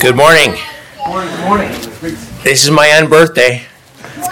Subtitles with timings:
[0.00, 0.54] Good morning.
[1.06, 1.70] Morning, good morning.
[2.42, 3.62] This is my unbirthday.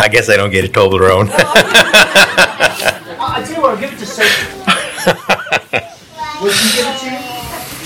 [0.00, 1.30] I guess I don't get a Toblerone.
[3.20, 4.30] I tell you what, I'll give it to Sophie.
[6.42, 7.18] Would she give it to you?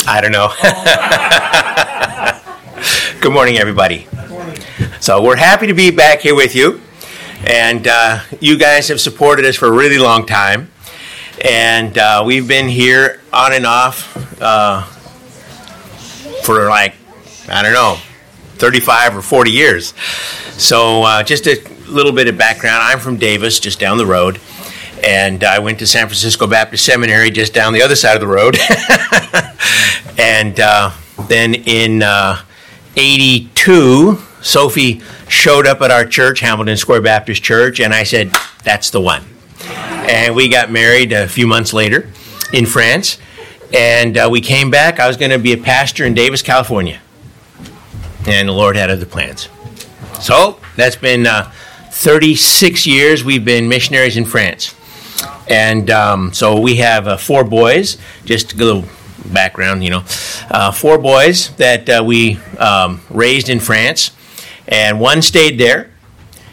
[0.07, 0.49] I don't know.
[3.21, 4.07] Good morning, everybody.
[4.11, 4.57] Good morning.
[5.01, 6.81] So we're happy to be back here with you,
[7.45, 10.71] and uh, you guys have supported us for a really long time,
[11.45, 14.83] and uh, we've been here on and off uh,
[16.45, 16.95] for like
[17.51, 17.97] I don't know,
[18.57, 19.95] 35 or 40 years.
[20.59, 22.83] So uh, just a little bit of background.
[22.83, 24.41] I'm from Davis, just down the road.
[25.05, 28.27] And I went to San Francisco Baptist Seminary just down the other side of the
[28.27, 28.59] road.
[30.19, 30.91] and uh,
[31.29, 32.43] then in uh,
[32.97, 38.33] 82, Sophie showed up at our church, Hamilton Square Baptist Church, and I said,
[38.65, 39.25] That's the one.
[39.65, 42.11] And we got married a few months later
[42.53, 43.19] in France.
[43.73, 44.99] And uh, we came back.
[44.99, 47.01] I was going to be a pastor in Davis, California.
[48.27, 49.49] And the Lord had other plans.
[50.21, 51.53] So that's been uh,
[51.91, 54.75] 36 years we've been missionaries in France.
[55.49, 58.85] And um, so we have uh, four boys, just a little
[59.27, 60.05] background, you know,
[60.51, 64.11] uh, four boys that uh, we um, raised in France.
[64.67, 65.91] And one stayed there,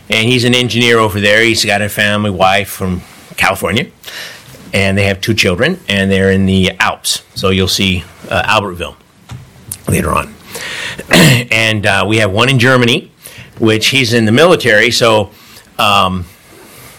[0.09, 1.43] and he's an engineer over there.
[1.43, 3.01] He's got a family, wife from
[3.35, 3.87] California,
[4.75, 7.23] and they have two children, and they're in the Alps.
[7.33, 8.97] So you'll see uh, Albertville
[9.87, 10.35] later on.
[11.09, 13.09] and uh, we have one in Germany,
[13.57, 15.31] which he's in the military, so
[15.79, 16.25] um,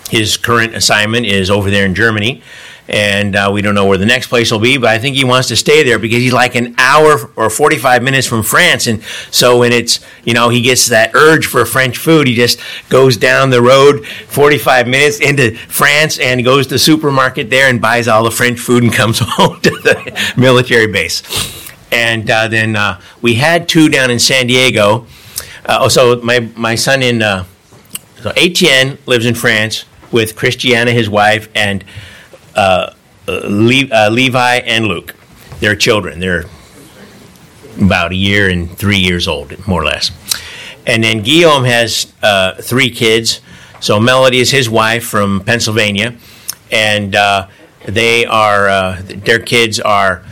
[0.08, 2.42] his current assignment is over there in Germany.
[2.88, 5.24] And uh, we don't know where the next place will be, but I think he
[5.24, 8.86] wants to stay there because he's like an hour or 45 minutes from France.
[8.86, 12.60] And so when it's, you know, he gets that urge for French food, he just
[12.88, 17.80] goes down the road 45 minutes into France and goes to the supermarket there and
[17.80, 21.22] buys all the French food and comes home to the military base.
[21.90, 25.06] And uh, then uh, we had two down in San Diego.
[25.64, 27.44] Uh, oh, so my, my son in, uh,
[28.20, 31.84] so Etienne lives in France with Christiana, his wife, and
[32.56, 32.92] uh,
[33.28, 35.14] Le- uh, Levi and Luke.
[35.60, 36.20] They're children.
[36.20, 36.44] They're
[37.80, 40.10] about a year and three years old, more or less.
[40.86, 43.40] And then Guillaume has uh, three kids.
[43.80, 46.16] So Melody is his wife from Pennsylvania,
[46.72, 47.48] and uh,
[47.84, 50.24] they are their kids are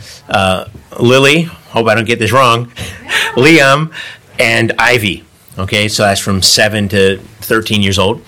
[0.99, 1.43] Lily.
[1.43, 2.67] Hope I don't get this wrong.
[3.35, 3.93] Liam
[4.39, 5.23] and Ivy.
[5.57, 8.21] Okay, so that's from seven to thirteen years old.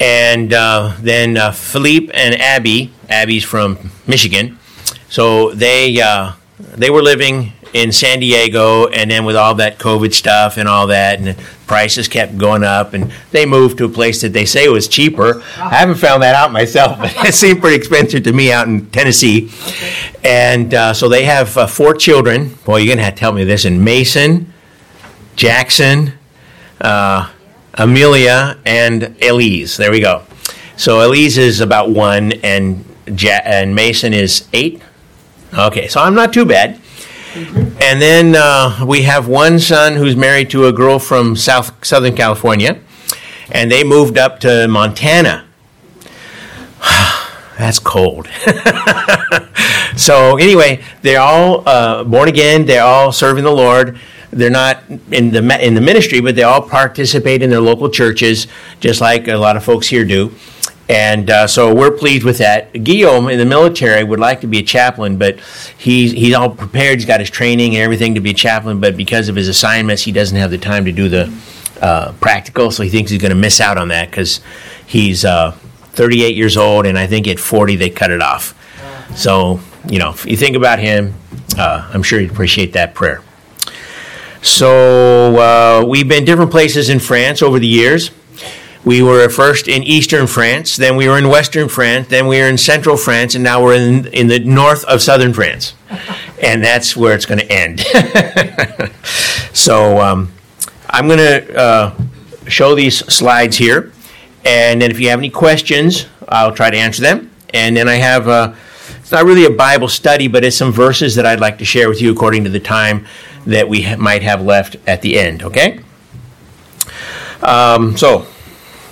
[0.00, 2.92] And uh, then uh, Philippe and Abby.
[3.08, 4.58] Abby's from Michigan,
[5.08, 10.14] so they uh, they were living in San Diego, and then with all that COVID
[10.14, 14.20] stuff and all that, and prices kept going up, and they moved to a place
[14.20, 15.42] that they say was cheaper.
[15.56, 18.86] I haven't found that out myself, but it seemed pretty expensive to me out in
[18.90, 19.50] Tennessee.
[20.22, 22.54] And uh, so they have uh, four children.
[22.64, 23.64] Boy, you're gonna have to tell me this.
[23.64, 24.52] And Mason,
[25.34, 26.12] Jackson,
[26.80, 27.28] uh,
[27.74, 29.76] Amelia, and Elise.
[29.76, 30.22] There we go.
[30.76, 34.82] So Elise is about one, and ja- and Mason is eight.
[35.56, 36.80] Okay, so I'm not too bad.
[37.36, 42.14] And then uh, we have one son who's married to a girl from South Southern
[42.14, 42.78] California,
[43.50, 45.44] and they moved up to Montana.
[47.58, 48.28] That's cold.
[49.96, 52.66] so anyway, they're all uh, born again.
[52.66, 53.98] They're all serving the Lord.
[54.30, 58.48] They're not in the in the ministry, but they all participate in their local churches,
[58.80, 60.32] just like a lot of folks here do.
[60.88, 62.72] And uh, so we're pleased with that.
[62.84, 65.40] Guillaume in the military would like to be a chaplain, but
[65.78, 66.98] he's he's all prepared.
[66.98, 70.02] He's got his training and everything to be a chaplain, but because of his assignments,
[70.02, 71.32] he doesn't have the time to do the
[71.80, 72.70] uh, practical.
[72.70, 74.40] So he thinks he's going to miss out on that because
[74.86, 75.52] he's uh,
[75.92, 78.54] 38 years old, and I think at 40 they cut it off.
[79.16, 81.14] So you know, if you think about him,
[81.58, 83.22] uh, I'm sure he'd appreciate that prayer.
[84.42, 88.10] So uh, we've been different places in France over the years.
[88.84, 92.46] We were first in eastern France, then we were in western France, then we were
[92.48, 95.74] in central France, and now we're in, in the north of southern France.
[96.42, 97.80] And that's where it's going to end.
[99.54, 100.30] so um,
[100.90, 101.94] I'm going to uh,
[102.48, 103.92] show these slides here,
[104.44, 107.30] and then if you have any questions, I'll try to answer them.
[107.54, 108.54] And then I have, uh,
[108.98, 111.88] it's not really a Bible study, but it's some verses that I'd like to share
[111.88, 113.06] with you according to the time
[113.46, 115.80] that we ha- might have left at the end, okay?
[117.42, 118.26] Um, so,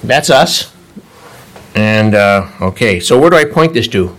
[0.03, 0.73] that's us.
[1.75, 4.17] And, uh, okay, so where do I point this to?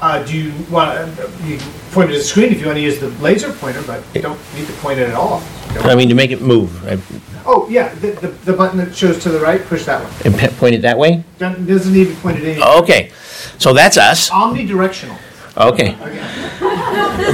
[0.00, 1.08] Uh, do you want,
[1.44, 3.82] you can point it to the screen if you want to use the laser pointer,
[3.82, 5.42] but you don't need to point it at all.
[5.82, 6.84] I mean, to make it move.
[6.86, 6.98] I,
[7.44, 10.12] Oh, yeah, the, the, the button that shows to the right, push that one.
[10.24, 11.24] and pe- point it that way?
[11.38, 12.62] Doesn't doesn't need to be pointed in.
[12.62, 13.10] Okay,
[13.58, 14.30] so that's us.
[14.30, 15.18] Omnidirectional.
[15.56, 15.96] Okay.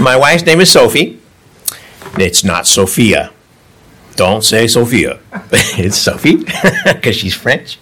[0.00, 1.20] My wife's name is Sophie.
[2.18, 3.32] It's not Sophia.
[4.18, 5.20] Don't say Sophia.
[5.52, 6.44] it's Sophie
[6.84, 7.78] because she's French.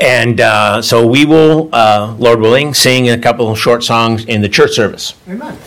[0.00, 4.40] And uh, so we will, uh, Lord willing, sing a couple of short songs in
[4.40, 5.14] the church service.
[5.28, 5.58] Amen.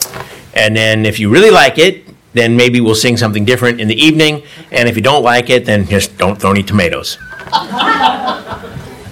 [0.56, 3.95] And then if you really like it, then maybe we'll sing something different in the
[3.95, 4.42] evening.
[4.71, 7.19] And if you don't like it, then just don't throw any tomatoes.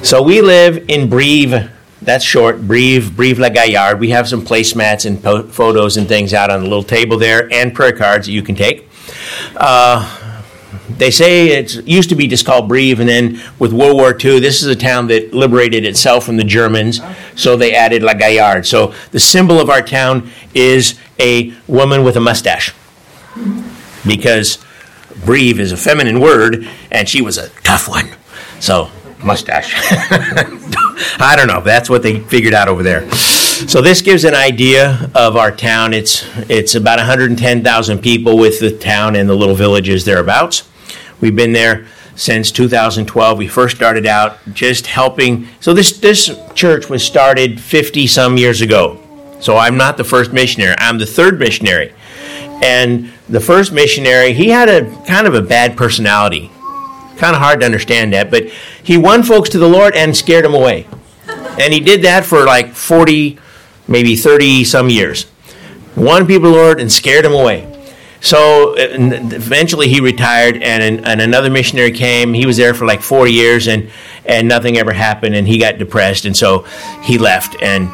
[0.01, 1.69] so we live in Brive.
[2.01, 3.99] That's short, Brive, Brive La Gaillarde.
[3.99, 7.47] We have some placemats and po- photos and things out on the little table there
[7.53, 8.89] and prayer cards that you can take.
[9.55, 10.15] Uh,
[10.89, 14.39] they say it used to be just called Brive, and then with World War II,
[14.39, 17.01] this is a town that liberated itself from the Germans,
[17.35, 18.65] so they added La Gaillarde.
[18.65, 22.73] So the symbol of our town is a woman with a mustache,
[24.05, 24.57] because
[25.25, 28.09] Brive is a feminine word, and she was a tough one.
[28.59, 28.91] So
[29.23, 29.73] mustache.
[31.19, 31.61] I don't know.
[31.61, 33.09] That's what they figured out over there.
[33.67, 35.93] So this gives an idea of our town.
[35.93, 40.67] It's it's about 110,000 people with the town and the little villages thereabouts.
[41.19, 41.85] We've been there
[42.15, 43.37] since 2012.
[43.37, 45.47] We first started out just helping.
[45.59, 48.97] So this this church was started 50 some years ago.
[49.41, 50.75] So I'm not the first missionary.
[50.77, 51.93] I'm the third missionary.
[52.63, 56.49] And the first missionary, he had a kind of a bad personality.
[57.17, 58.47] Kind of hard to understand that, but
[58.83, 60.87] he won folks to the Lord and scared them away.
[61.59, 63.37] And he did that for like 40,
[63.89, 65.25] maybe 30 some years.
[65.95, 67.65] Won people Lord and scared him away.
[68.21, 72.33] So uh, eventually he retired, and, and another missionary came.
[72.33, 73.89] He was there for like four years, and,
[74.25, 76.65] and nothing ever happened, and he got depressed, and so
[77.01, 77.89] he left and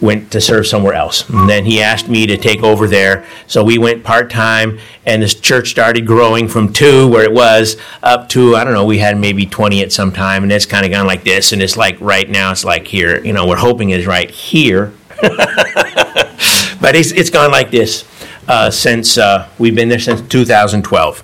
[0.00, 1.28] went to serve somewhere else.
[1.28, 5.22] And then he asked me to take over there, so we went part time, and
[5.22, 8.98] this church started growing from two, where it was, up to I don't know, we
[8.98, 11.76] had maybe 20 at some time, and it's kind of gone like this, and it's
[11.76, 13.22] like right now, it's like here.
[13.22, 14.94] You know, we're hoping it's right here,
[16.80, 18.04] but it's, it's gone like this
[18.48, 21.22] uh, since uh, we've been there since 2012.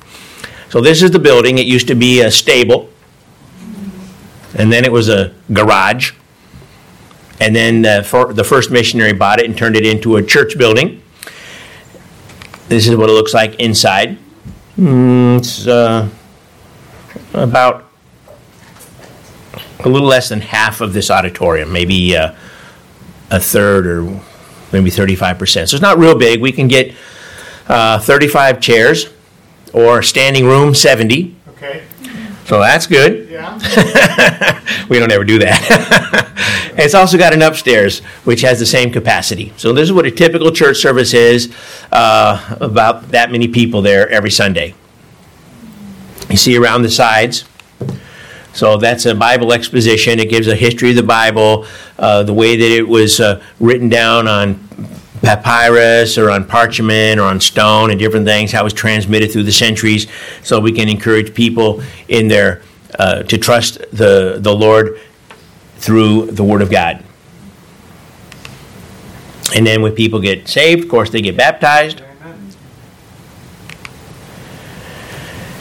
[0.68, 1.58] So this is the building.
[1.58, 2.90] It used to be a stable,
[4.56, 6.12] and then it was a garage,
[7.40, 10.58] and then uh, for, the first missionary bought it and turned it into a church
[10.58, 11.00] building.
[12.68, 14.18] This is what it looks like inside.
[14.76, 16.08] Mm, it's uh,
[17.32, 17.84] about
[19.80, 22.34] a little less than half of this auditorium, maybe uh,
[23.30, 24.02] a third or
[24.72, 25.68] maybe 35%.
[25.68, 26.40] So it's not real big.
[26.40, 26.94] We can get
[27.68, 29.08] uh, 35 chairs
[29.72, 31.36] or standing room 70.
[31.48, 31.84] Okay.
[32.44, 33.30] So that's good.
[33.30, 33.58] Yeah.
[34.88, 36.72] we don't ever do that.
[36.76, 39.52] it's also got an upstairs, which has the same capacity.
[39.56, 41.54] So this is what a typical church service is
[41.90, 44.74] uh, about that many people there every Sunday.
[46.28, 47.44] You see around the sides.
[48.54, 50.20] So that's a Bible exposition.
[50.20, 51.66] It gives a history of the Bible,
[51.98, 54.60] uh, the way that it was uh, written down on
[55.22, 59.42] papyrus or on parchment or on stone and different things, how it was transmitted through
[59.42, 60.06] the centuries,
[60.42, 62.62] so we can encourage people in their
[62.98, 65.00] uh, to trust the the Lord
[65.78, 67.02] through the Word of God.
[69.56, 72.02] And then when people get saved, of course, they get baptized.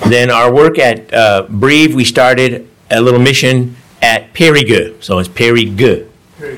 [0.07, 5.01] Then our work at uh, Brive, we started a little mission at Périgueux.
[5.03, 6.07] So it's Périgueux.
[6.37, 6.57] Very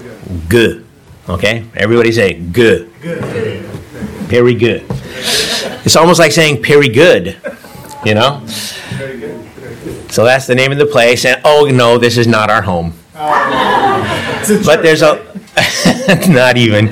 [0.50, 0.86] good.
[1.27, 1.66] Okay?
[1.75, 2.92] Everybody say good.
[3.01, 3.24] Good.
[4.25, 4.86] Very good.
[5.86, 7.38] It's almost like saying Perry good,
[8.04, 8.42] you know?
[8.97, 9.40] Very good.
[9.42, 10.11] Very good.
[10.11, 11.26] So that's the name of the place.
[11.26, 12.94] And oh no, this is not our home.
[14.47, 15.26] It's But there's a
[16.28, 16.88] not even.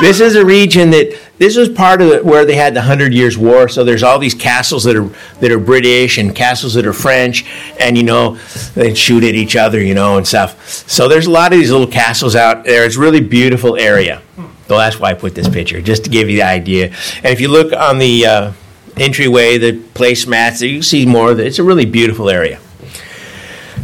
[0.00, 3.38] This is a region that this was part of where they had the Hundred Years'
[3.38, 3.68] War.
[3.68, 5.08] So there's all these castles that are
[5.40, 7.44] that are British and castles that are French,
[7.78, 8.36] and you know
[8.74, 10.68] they shoot at each other, you know, and stuff.
[10.88, 12.84] So there's a lot of these little castles out there.
[12.84, 14.20] It's really beautiful area.
[14.66, 16.86] So that's why I put this picture, just to give you the idea.
[17.16, 18.52] And if you look on the uh,
[18.96, 21.38] entryway, the placemats, you can see more.
[21.38, 22.60] It's a really beautiful area.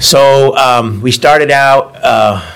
[0.00, 1.96] So um, we started out.
[2.02, 2.50] Uh,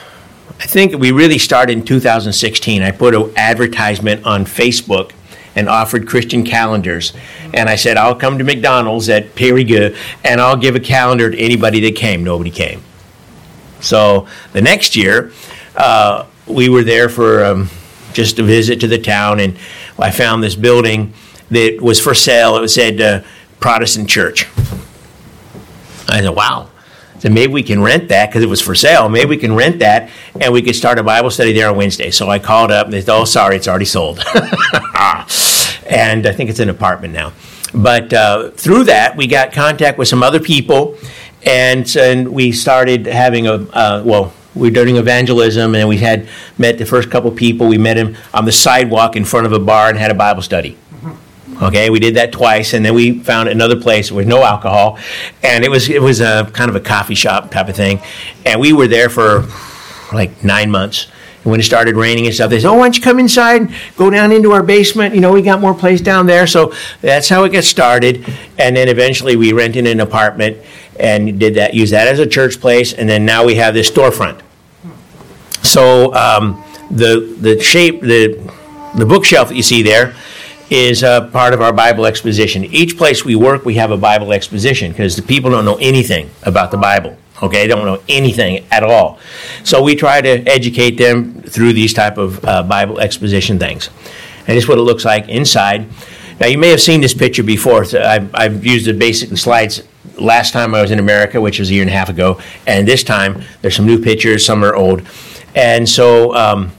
[0.61, 2.83] I think we really started in 2016.
[2.83, 5.13] I put an advertisement on Facebook
[5.55, 7.13] and offered Christian calendars.
[7.55, 11.39] And I said, I'll come to McDonald's at Périgueux and I'll give a calendar to
[11.39, 12.25] anybody that came.
[12.25, 12.83] Nobody came.
[13.81, 15.33] So the next year,
[15.77, 17.71] uh, we were there for um,
[18.13, 19.57] just a visit to the town, and
[19.99, 21.13] I found this building
[21.51, 22.57] that was for sale.
[22.57, 23.23] It said uh,
[23.61, 24.47] Protestant Church.
[26.09, 26.71] I said, wow.
[27.19, 29.09] Said, maybe we can rent that because it was for sale.
[29.09, 30.11] Maybe we can rent that
[30.41, 32.11] and we could start a Bible study there on Wednesday.
[32.11, 34.19] So I called up and they said, oh, sorry, it's already sold.
[35.87, 37.33] and I think it's an apartment now.
[37.75, 40.97] But uh, through that, we got contact with some other people
[41.45, 46.29] and, and we started having a, uh, well, we were doing evangelism, and we had
[46.57, 47.69] met the first couple people.
[47.69, 50.43] We met him on the sidewalk in front of a bar and had a Bible
[50.43, 50.77] study.
[51.61, 54.97] Okay, we did that twice, and then we found another place with no alcohol,
[55.43, 58.01] and it was it was a kind of a coffee shop type of thing,
[58.47, 59.45] and we were there for
[60.13, 61.09] like nine months.
[61.43, 63.63] And when it started raining and stuff, they said, "Oh, why don't you come inside,
[63.63, 65.17] and go down into our basement?
[65.17, 68.25] You know, we got more place down there." So that's how it got started,
[68.57, 70.59] and then eventually we rented an apartment
[71.01, 73.91] and did that, use that as a church place, and then now we have this
[73.91, 74.43] storefront.
[75.65, 78.49] So um, the the shape the
[78.95, 80.15] the bookshelf that you see there
[80.71, 82.65] is a part of our Bible exposition.
[82.65, 86.31] Each place we work, we have a Bible exposition because the people don't know anything
[86.43, 87.17] about the Bible.
[87.43, 89.19] Okay, they don't know anything at all.
[89.65, 93.91] So we try to educate them through these type of uh, Bible exposition things.
[94.41, 95.87] And this is what it looks like inside.
[96.41, 97.85] Now you may have seen this picture before.
[97.85, 99.83] So I've, I've used the basic slides
[100.19, 102.87] last time I was in America, which was a year and a half ago, and
[102.87, 104.45] this time there's some new pictures.
[104.45, 105.03] Some are old,
[105.55, 106.35] and so.
[106.35, 106.73] Um,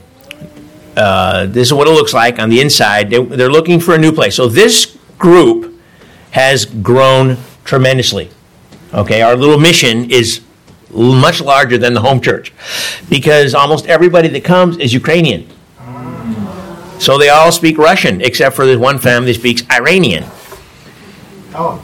[0.96, 3.10] uh, this is what it looks like on the inside.
[3.10, 4.34] They, they're looking for a new place.
[4.36, 5.74] So this group
[6.32, 8.30] has grown tremendously.
[8.92, 10.40] Okay, our little mission is
[10.92, 12.52] much larger than the home church
[13.08, 15.46] because almost everybody that comes is Ukrainian.
[16.98, 20.24] So they all speak Russian except for this one family speaks Iranian.
[21.52, 21.82] Oh,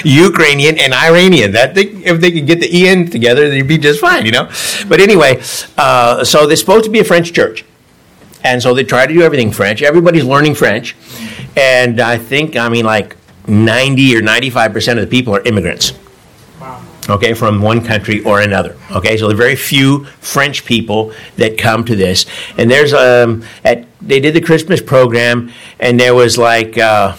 [0.04, 1.52] Ukrainian and Iranian.
[1.52, 4.48] That they, if they could get the en together, they'd be just fine, you know.
[4.88, 5.42] But anyway,
[5.76, 7.64] uh, so they're supposed to be a French church,
[8.44, 9.82] and so they try to do everything French.
[9.82, 10.96] Everybody's learning French,
[11.56, 13.16] and I think I mean like
[13.46, 15.92] ninety or ninety-five percent of the people are immigrants.
[16.60, 16.82] wow.
[17.08, 18.76] Okay, from one country or another.
[18.92, 22.26] Okay, so there are very few French people that come to this,
[22.58, 27.16] and there's um at they did the Christmas program, and there was like uh,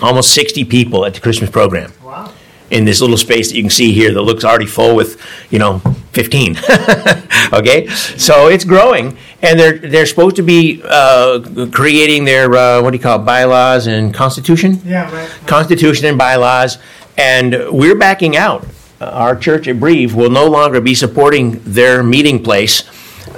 [0.00, 2.32] almost sixty people at the Christmas program Wow.
[2.70, 5.58] in this little space that you can see here that looks already full with, you
[5.58, 5.82] know,
[6.14, 6.56] 15.
[7.52, 11.40] okay, so it's growing, and they're they're supposed to be uh,
[11.72, 15.28] creating their uh, what do you call it, bylaws and constitution, Yeah, right.
[15.46, 16.78] constitution and bylaws,
[17.18, 18.64] and we're backing out.
[19.00, 22.84] Uh, Our church at Brive will no longer be supporting their meeting place,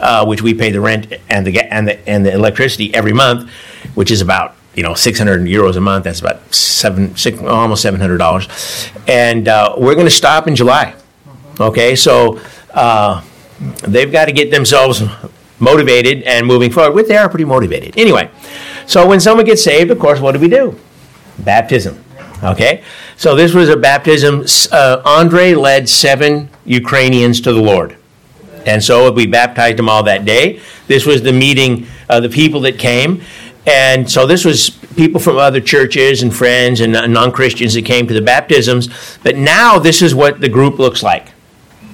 [0.00, 3.50] uh, which we pay the rent and the and the and the electricity every month,
[3.95, 6.04] which is about you know 600 euros a month.
[6.04, 8.47] That's about seven, six, almost 700 dollars,
[9.09, 10.95] and uh, we're going to stop in July.
[11.59, 12.38] Okay, so
[12.76, 13.23] uh,
[13.83, 15.02] they've got to get themselves
[15.59, 16.95] motivated and moving forward.
[16.95, 17.99] Which they are pretty motivated.
[17.99, 18.30] Anyway,
[18.87, 20.78] so when someone gets saved, of course, what do we do?
[21.38, 22.04] Baptism.
[22.45, 22.85] Okay,
[23.16, 24.45] so this was a baptism.
[24.71, 27.97] Uh, Andre led seven Ukrainians to the Lord.
[28.66, 30.61] And so we baptized them all that day.
[30.87, 33.23] This was the meeting of the people that came.
[33.66, 38.06] And so this was people from other churches and friends and non Christians that came
[38.06, 38.88] to the baptisms.
[39.23, 41.28] But now this is what the group looks like.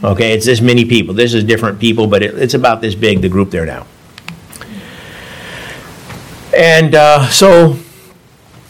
[0.05, 1.15] Okay, it's this many people.
[1.15, 3.87] This is different people, but it, it's about this big, the group there now.
[6.57, 7.75] And uh, so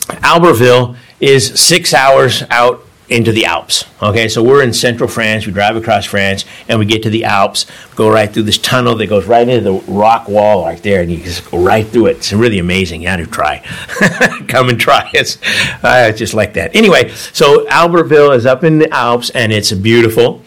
[0.08, 3.84] Albertville is six hours out into the Alps.
[4.02, 5.46] Okay, so we're in central France.
[5.46, 8.94] We drive across France and we get to the Alps, go right through this tunnel
[8.96, 12.06] that goes right into the rock wall right there, and you just go right through
[12.06, 12.18] it.
[12.18, 13.02] It's really amazing.
[13.02, 13.58] You had to try.
[14.48, 15.38] Come and try it.
[15.82, 16.74] Uh, just like that.
[16.74, 20.42] Anyway, so Albertville is up in the Alps and it's beautiful.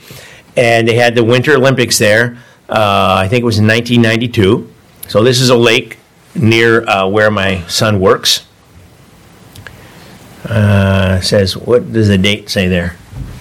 [0.55, 2.37] And they had the Winter Olympics there.
[2.69, 4.71] Uh, I think it was in 1992.
[5.07, 5.97] So this is a lake
[6.33, 8.45] near uh, where my son works
[10.47, 12.97] uh, says, what does the date say there?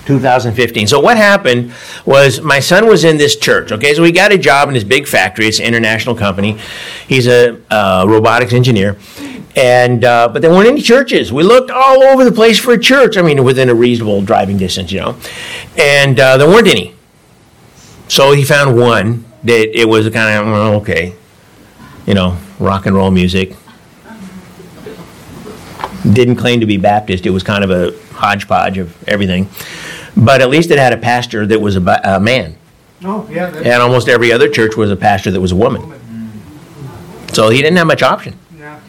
[0.06, 0.86] 2015.
[0.86, 1.72] So what happened
[2.04, 3.72] was my son was in this church.
[3.72, 5.46] Okay, so he got a job in this big factory.
[5.46, 6.58] It's an international company.
[7.08, 8.98] He's a uh, robotics engineer.
[9.56, 11.32] And uh, but there weren't any churches.
[11.32, 13.16] We looked all over the place for a church.
[13.16, 15.16] I mean, within a reasonable driving distance, you know.
[15.78, 16.94] And uh, there weren't any.
[18.08, 21.14] So he found one that it was kind of well, okay,
[22.06, 23.56] you know, rock and roll music
[26.12, 27.26] didn't claim to be Baptist.
[27.26, 29.48] It was kind of a hodgepodge of everything.
[30.16, 32.56] But at least it had a pastor that was a, a man.
[33.02, 33.48] Oh, yeah.
[33.48, 35.92] And almost every other church was a pastor that was a woman.
[37.32, 38.38] So he didn't have much option.
[38.56, 38.80] Yeah.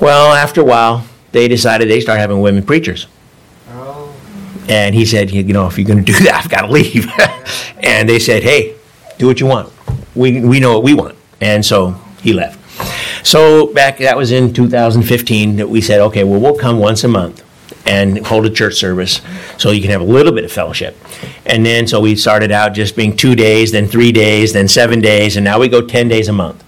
[0.00, 3.06] Well, after a while, they decided they start having women preachers.
[4.68, 7.10] And he said, you know, if you're going to do that, I've got to leave.
[7.78, 8.76] and they said, hey,
[9.18, 9.72] do what you want.
[10.14, 11.16] We, we know what we want.
[11.40, 11.92] And so
[12.22, 12.58] he left.
[13.26, 17.08] So back, that was in 2015, that we said, okay, well, we'll come once a
[17.08, 17.44] month
[17.86, 19.20] and hold a church service
[19.58, 20.96] so you can have a little bit of fellowship.
[21.46, 25.00] And then, so we started out just being two days, then three days, then seven
[25.00, 26.62] days, and now we go 10 days a month.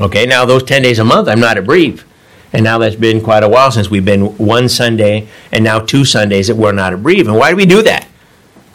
[0.00, 2.04] Okay, now those 10 days a month, I'm not at Brive.
[2.52, 6.04] And now that's been quite a while since we've been one Sunday and now two
[6.04, 7.26] Sundays that we're not at Brive.
[7.26, 8.06] And why do we do that?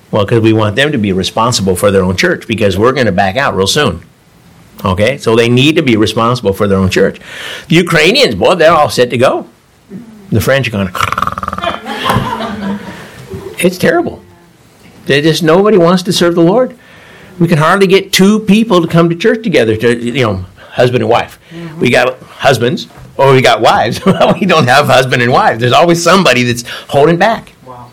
[0.10, 3.06] Well, because we want them to be responsible for their own church because we're going
[3.06, 4.04] to back out real soon.
[4.86, 7.20] Okay, so they need to be responsible for their own church.
[7.68, 9.50] The Ukrainians, boy, they're all set to go.
[10.30, 10.90] The French are going,
[13.60, 14.24] it's terrible.
[15.06, 16.78] They just nobody wants to serve the Lord.
[17.40, 19.76] We can hardly get two people to come to church together.
[19.78, 21.40] To you know, husband and wife.
[21.50, 21.80] Mm-hmm.
[21.80, 22.88] We got husbands,
[23.18, 24.00] or we got wives.
[24.40, 25.60] we don't have husband and wife.
[25.60, 27.54] There's always somebody that's holding back.
[27.66, 27.92] Wow.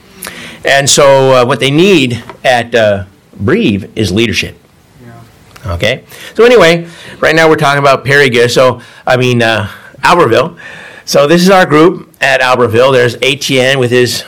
[0.65, 3.05] And so, uh, what they need at uh,
[3.39, 4.57] Brive is leadership.
[5.03, 5.23] Yeah.
[5.67, 6.05] Okay.
[6.35, 6.89] So anyway,
[7.21, 8.51] right now we're talking about Périgueux.
[8.51, 9.69] So I mean uh,
[10.01, 10.59] Albertville.
[11.05, 12.93] So this is our group at Albertville.
[12.93, 14.25] There's Etienne with his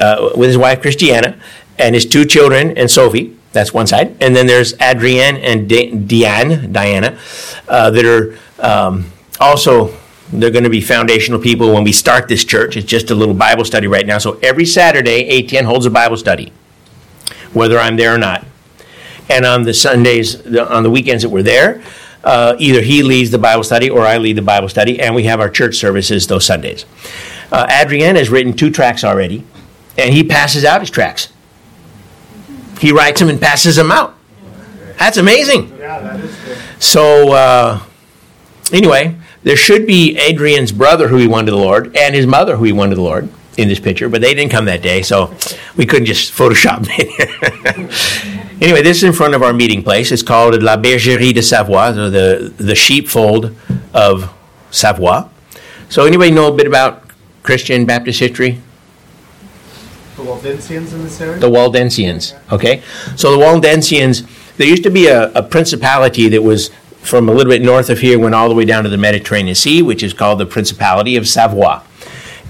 [0.00, 1.38] uh, with his wife Christiana
[1.78, 3.36] and his two children and Sophie.
[3.52, 4.16] That's one side.
[4.20, 7.18] And then there's Adrienne and Diane, Diana,
[7.68, 9.94] uh, that are um, also
[10.32, 12.76] they're going to be foundational people when we start this church.
[12.76, 14.18] It's just a little Bible study right now.
[14.18, 16.52] So every Saturday, Etienne holds a Bible study,
[17.52, 18.46] whether I'm there or not.
[19.28, 21.82] And on the Sundays, on the weekends that we're there,
[22.24, 25.24] uh, either he leads the Bible study or I lead the Bible study, and we
[25.24, 26.86] have our church services those Sundays.
[27.50, 29.44] Uh, Adrienne has written two tracks already,
[29.98, 31.32] and he passes out his tracks.
[32.80, 34.16] He writes them and passes them out.
[34.98, 35.72] That's amazing.
[36.78, 37.82] So, uh,
[38.72, 42.56] anyway, there should be Adrian's brother who he won to the Lord and his mother
[42.56, 45.02] who he won to the Lord in this picture, but they didn't come that day,
[45.02, 45.34] so
[45.76, 48.62] we couldn't just Photoshop it.
[48.62, 50.10] anyway, this is in front of our meeting place.
[50.10, 53.54] It's called La Bergerie de Savoie, so the, the sheepfold
[53.92, 54.32] of
[54.70, 55.28] Savoie.
[55.90, 57.02] So, anybody know a bit about
[57.42, 58.60] Christian Baptist history?
[60.16, 61.38] The Waldensians in this area?
[61.38, 62.82] The Waldensians, okay?
[63.16, 66.70] So the Waldensians, there used to be a, a principality that was
[67.02, 69.54] from a little bit north of here, went all the way down to the Mediterranean
[69.54, 71.80] Sea, which is called the Principality of Savoy.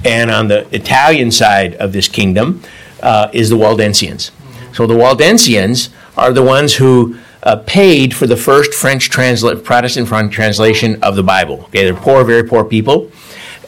[0.05, 2.63] And on the Italian side of this kingdom
[3.03, 4.31] uh, is the Waldensians.
[4.31, 4.75] Mm-hmm.
[4.75, 10.09] So the Waldensians are the ones who uh, paid for the first French transla- Protestant
[10.09, 11.63] French translation of the Bible.
[11.65, 13.11] Okay, they're poor, very poor people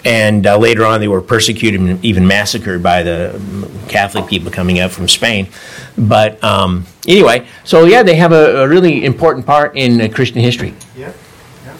[0.05, 3.41] and uh, later on they were persecuted and even massacred by the
[3.89, 5.49] Catholic people coming up from Spain.
[5.97, 10.41] But um, anyway, so yeah, they have a, a really important part in uh, Christian
[10.41, 10.75] history.
[10.97, 11.13] Yeah.
[11.65, 11.77] yeah.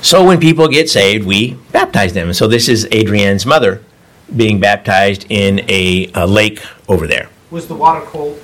[0.00, 2.32] So when people get saved, we baptize them.
[2.32, 3.82] So this is Adrienne's mother
[4.34, 7.28] being baptized in a, a lake over there.
[7.50, 8.40] Was the water cold?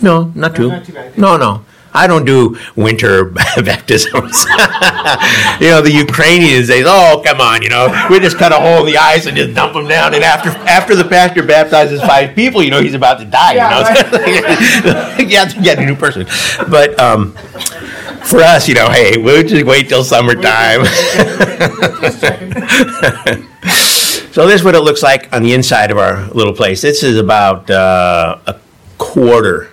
[0.00, 0.68] No, not too.
[0.68, 1.64] Not too no, no.
[1.92, 4.44] I don't do winter baptisms.
[5.60, 8.80] you know, the Ukrainians, they, oh, come on, you know, we just cut a hole
[8.80, 10.14] in the ice and just dump them down.
[10.14, 13.54] And after after the pastor baptizes five people, you know, he's about to die.
[13.54, 15.30] Yeah, you know, right.
[15.30, 16.26] you have to get a new person.
[16.70, 17.32] But um,
[18.24, 20.84] for us, you know, hey, we'll just wait till summertime.
[24.30, 26.80] so this is what it looks like on the inside of our little place.
[26.80, 28.58] This is about uh, a
[28.98, 29.70] quarter,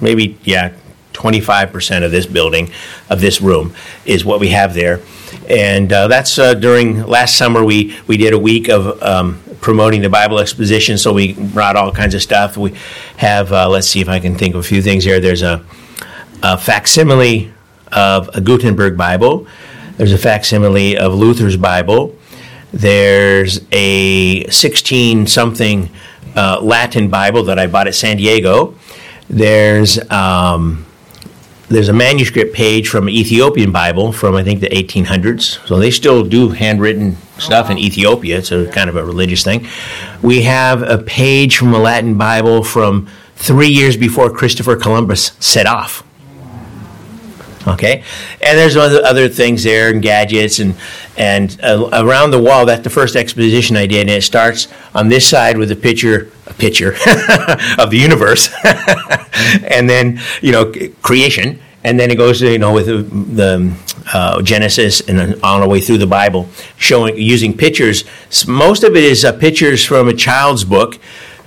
[0.00, 0.72] maybe, yeah,
[1.16, 2.70] 25% of this building,
[3.10, 3.74] of this room,
[4.04, 5.00] is what we have there.
[5.48, 10.02] And uh, that's uh, during last summer, we, we did a week of um, promoting
[10.02, 10.98] the Bible exposition.
[10.98, 12.56] So we brought all kinds of stuff.
[12.56, 12.74] We
[13.16, 15.20] have, uh, let's see if I can think of a few things here.
[15.20, 15.64] There's a,
[16.42, 17.52] a facsimile
[17.92, 19.46] of a Gutenberg Bible,
[19.96, 22.14] there's a facsimile of Luther's Bible,
[22.72, 25.88] there's a 16 something
[26.34, 28.74] uh, Latin Bible that I bought at San Diego.
[29.30, 30.84] There's um,
[31.68, 35.66] there's a manuscript page from an Ethiopian Bible from I think the 1800s.
[35.66, 38.38] So they still do handwritten stuff in Ethiopia.
[38.38, 39.66] It's a kind of a religious thing.
[40.22, 45.66] We have a page from a Latin Bible from three years before Christopher Columbus set
[45.66, 46.05] off.
[47.66, 48.04] Okay,
[48.40, 50.76] and there's other, other things there and gadgets and
[51.16, 52.64] and uh, around the wall.
[52.64, 56.30] That's the first exposition I did, and it starts on this side with a picture
[56.46, 56.92] a picture
[57.78, 58.50] of the universe,
[59.64, 63.76] and then you know creation, and then it goes you know with the, the
[64.12, 68.04] uh, Genesis and all the way through the Bible, showing using pictures.
[68.46, 70.98] Most of it is uh, pictures from a child's book,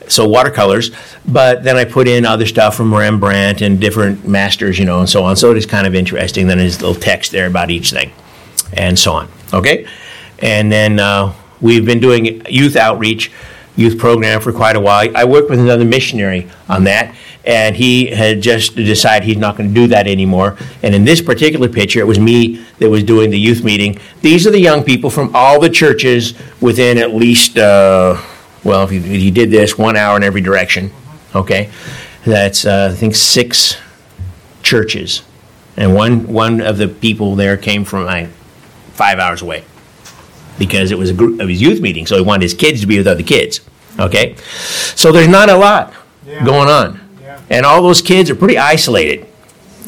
[0.10, 0.92] so watercolors.
[1.26, 5.10] But then I put in other stuff from Rembrandt and different masters, you know, and
[5.10, 5.36] so on.
[5.36, 6.48] So it is kind of interesting.
[6.48, 8.12] Then there's a little text there about each thing,
[8.74, 9.30] and so on.
[9.54, 9.88] Okay,
[10.40, 13.32] and then uh, we've been doing youth outreach
[13.80, 15.16] youth program for quite a while.
[15.16, 19.70] I worked with another missionary on that, and he had just decided he's not going
[19.70, 20.58] to do that anymore.
[20.84, 23.98] And in this particular picture, it was me that was doing the youth meeting.
[24.22, 28.22] These are the young people from all the churches within at least, uh,
[28.64, 30.92] well, if you, if you, did this, one hour in every direction,
[31.36, 31.70] okay?
[32.26, 33.78] That's, uh, I think, six
[34.64, 35.24] churches.
[35.78, 38.30] And one, one of the people there came from like,
[38.94, 39.64] five hours away
[40.58, 42.88] because it was a group of his youth meeting, so he wanted his kids to
[42.88, 43.62] be with other kids.
[43.98, 44.36] Okay,
[44.94, 45.94] so there's not a lot
[46.28, 46.44] Yeah.
[46.44, 47.00] going on.
[47.22, 47.40] Yeah.
[47.50, 49.26] And all those kids are pretty isolated.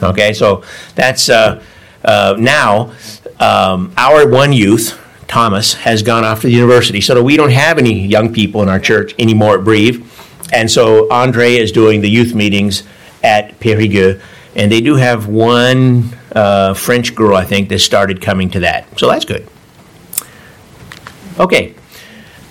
[0.02, 0.64] Okay, so
[0.96, 1.62] that's uh,
[2.06, 2.94] uh, now
[3.40, 4.98] um, our one youth,
[5.32, 7.00] Thomas, has gone off to the university.
[7.00, 10.06] So we don't have any young people in our church anymore at Brive.
[10.54, 12.84] And so Andre is doing the youth meetings
[13.24, 14.22] at Périgueux.
[14.56, 19.00] And they do have one uh, French girl, I think, that started coming to that.
[19.00, 19.48] So that's good.
[21.40, 21.76] Okay.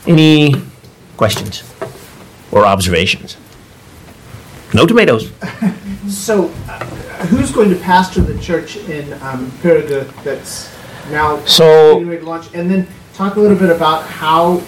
[0.07, 0.55] Any
[1.19, 1.63] questions
[2.51, 3.37] or observations?
[4.73, 5.31] No tomatoes.
[6.09, 6.85] So, uh,
[7.27, 10.75] who's going to pastor the church in um, Périgueux that's
[11.11, 12.47] now So- getting ready to launch?
[12.55, 14.63] And then talk a little bit about how,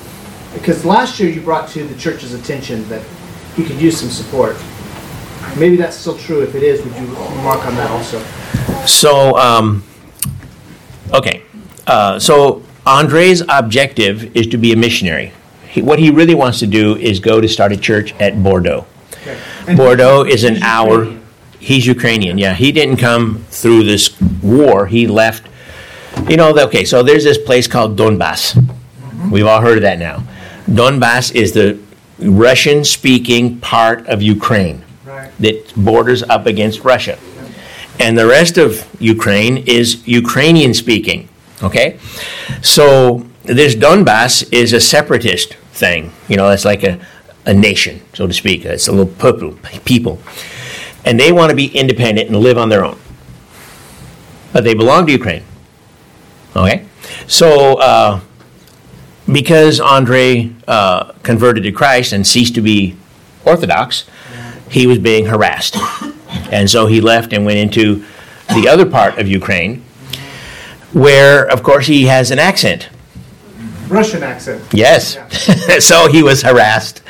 [0.55, 3.03] because last year you brought to the church's attention that
[3.57, 4.57] he could use some support.
[5.57, 6.41] Maybe that's still true.
[6.43, 8.23] If it is, would you remark on that also?
[8.87, 9.85] So, um,
[11.13, 11.43] okay.
[11.87, 15.33] Uh, so Andre's objective is to be a missionary.
[15.69, 18.87] He, what he really wants to do is go to start a church at Bordeaux.
[19.13, 19.75] Okay.
[19.75, 21.09] Bordeaux is an hour.
[21.59, 22.39] He's Ukrainian.
[22.39, 24.87] Yeah, he didn't come through this war.
[24.87, 25.49] He left.
[26.29, 26.85] You know, okay.
[26.85, 28.57] So there's this place called Donbass.
[29.31, 30.25] We've all heard of that now.
[30.67, 31.79] Donbass is the
[32.19, 35.31] Russian-speaking part of Ukraine Right.
[35.41, 37.19] that borders up against Russia.
[37.99, 41.29] And the rest of Ukraine is Ukrainian speaking.
[41.63, 41.99] Okay?
[42.63, 46.13] So this Donbass is a separatist thing.
[46.29, 46.99] You know, it's like a,
[47.45, 48.65] a nation, so to speak.
[48.65, 50.19] It's a little people.
[51.05, 52.99] And they want to be independent and live on their own.
[54.53, 55.45] But they belong to Ukraine.
[56.55, 56.87] Okay?
[57.27, 58.21] So, uh,
[59.31, 62.97] because Andre uh, converted to Christ and ceased to be
[63.45, 64.05] Orthodox,
[64.71, 65.77] he was being harassed.
[66.51, 68.05] And so he left and went into
[68.55, 69.83] the other part of Ukraine,
[70.93, 72.89] where, of course, he has an accent.
[73.89, 74.63] Russian accent.
[74.73, 75.19] Yes.
[75.87, 77.03] so he was harassed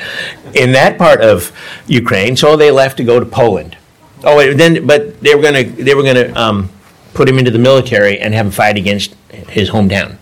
[0.53, 1.51] in that part of
[1.87, 2.35] Ukraine.
[2.35, 3.77] So they left to go to Poland.
[4.23, 6.69] Oh, wait, then, but they were going to they were going to um,
[7.13, 9.15] put him into the military and have him fight against
[9.49, 10.17] his hometown.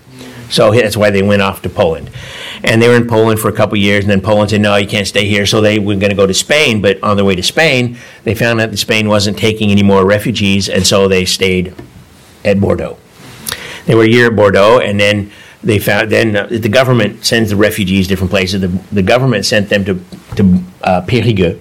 [0.50, 2.10] So that's why they went off to Poland.
[2.64, 4.88] And they were in Poland for a couple years, and then Poland said, no, you
[4.88, 5.46] can't stay here.
[5.46, 8.36] So they were going to go to Spain, but on their way to Spain, they
[8.36, 11.74] found out that Spain wasn't taking any more refugees, and so they stayed
[12.44, 12.98] at Bordeaux.
[13.86, 15.32] They were a year at Bordeaux, and then
[15.64, 18.62] they found, then uh, the government sends the refugees different places.
[18.62, 20.04] The, the government sent them to,
[20.36, 21.60] to uh, Périgueux,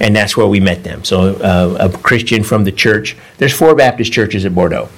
[0.00, 1.04] and that's where we met them.
[1.04, 3.16] So uh, a Christian from the church.
[3.38, 4.88] There's four Baptist churches at Bordeaux,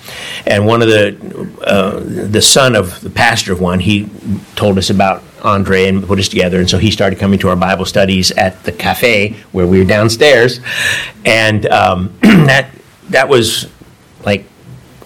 [0.46, 1.16] and one of the
[1.62, 4.08] uh, the son of the pastor of one, he
[4.54, 7.56] told us about Andre and put us together, and so he started coming to our
[7.56, 10.60] Bible studies at the cafe where we were downstairs,
[11.24, 12.70] and um, that
[13.10, 13.68] that was
[14.24, 14.44] like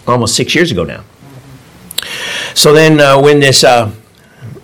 [0.06, 1.04] almost six years ago now.
[2.54, 3.92] So then, uh, when this uh,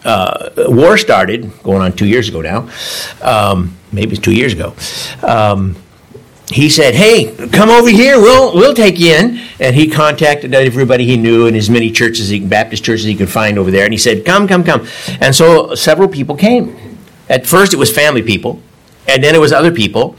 [0.06, 2.70] uh, war started, going on two years ago now,
[3.22, 4.74] um, maybe two years ago,
[5.22, 5.76] um,
[6.48, 8.20] he said, "Hey, come over here.
[8.20, 12.28] We'll we'll take you in." And he contacted everybody he knew and as many churches,
[12.28, 13.84] he, Baptist churches he could find over there.
[13.84, 14.86] And he said, "Come, come, come."
[15.20, 16.98] And so several people came.
[17.28, 18.60] At first, it was family people,
[19.08, 20.14] and then it was other people,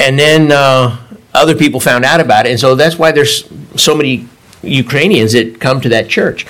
[0.00, 0.98] and then uh,
[1.32, 2.50] other people found out about it.
[2.50, 4.26] And so that's why there's so many
[4.62, 6.46] Ukrainians that come to that church.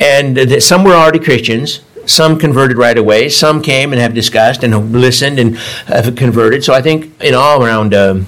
[0.00, 4.92] And some were already Christians, some converted right away, some came and have discussed and
[4.92, 6.64] listened and have converted.
[6.64, 8.26] So I think in all around um,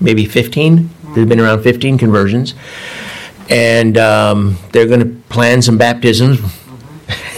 [0.00, 2.54] maybe 15, there's been around 15 conversions.
[3.48, 6.38] And um, they're going to plan some baptisms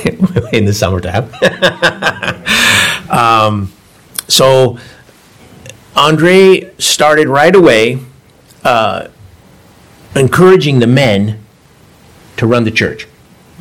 [0.53, 1.31] in the summertime.
[3.11, 3.73] um,
[4.29, 4.79] so
[5.97, 7.99] Andre started right away
[8.65, 9.09] uh,
[10.15, 11.41] encouraging the men
[12.37, 13.07] to run the church,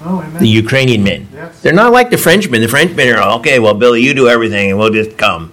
[0.06, 0.42] Oh, amen.
[0.42, 1.28] the Ukrainian men.
[1.34, 1.62] Yes.
[1.62, 2.62] They're not like the Frenchmen.
[2.62, 5.52] The Frenchmen are, okay, well, Billy, you do everything and we'll just come.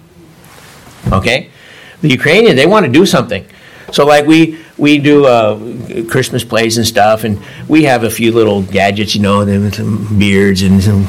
[1.11, 1.49] Okay?
[2.01, 3.45] The Ukrainians, they want to do something.
[3.91, 5.57] So, like, we, we do uh,
[6.09, 10.17] Christmas plays and stuff, and we have a few little gadgets, you know, then some
[10.17, 11.07] beards and some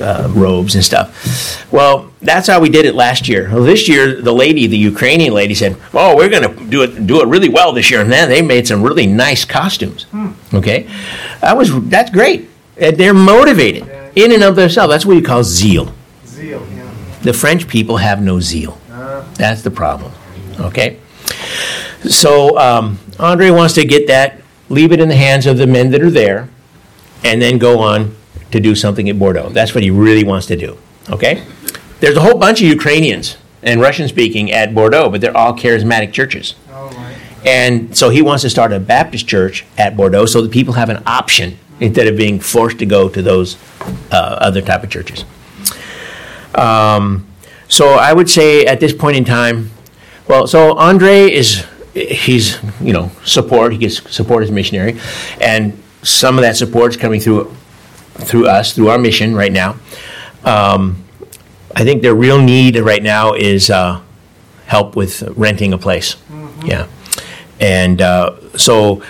[0.00, 1.72] uh, robes and stuff.
[1.72, 3.48] Well, that's how we did it last year.
[3.52, 7.06] Well, this year, the lady, the Ukrainian lady, said, "Oh, we're going to do it
[7.06, 10.06] do it really well this year." And then they made some really nice costumes.
[10.52, 10.88] Okay,
[11.40, 12.48] that was that's great.
[12.80, 14.92] And they're motivated in and of themselves.
[14.92, 15.92] That's what you call zeal.
[16.24, 16.94] Zeal, yeah.
[17.22, 18.78] The French people have no zeal.
[19.34, 20.12] That's the problem.
[20.58, 20.98] Okay?
[22.08, 25.90] So um, Andre wants to get that, leave it in the hands of the men
[25.92, 26.48] that are there,
[27.24, 28.16] and then go on
[28.50, 29.50] to do something at Bordeaux.
[29.50, 30.78] That's what he really wants to do.
[31.10, 31.44] Okay?
[32.00, 36.12] There's a whole bunch of Ukrainians and Russian speaking at Bordeaux, but they're all charismatic
[36.12, 36.54] churches.
[36.72, 37.16] All right.
[37.44, 40.88] And so he wants to start a Baptist church at Bordeaux so that people have
[40.88, 43.56] an option instead of being forced to go to those
[44.10, 45.24] uh, other type of churches.
[46.54, 47.26] Um,
[47.68, 49.70] so I would say at this point in time,
[50.28, 51.64] Well, so Andre is
[51.94, 53.72] he's you know support.
[53.72, 54.98] He gets support as a missionary,
[55.40, 57.54] and some of that support is coming through
[58.14, 59.76] through us through our mission right now.
[60.44, 61.04] Um,
[61.74, 64.00] I think their real need right now is uh,
[64.66, 66.16] help with renting a place.
[66.64, 66.88] Yeah,
[67.60, 69.02] and uh, so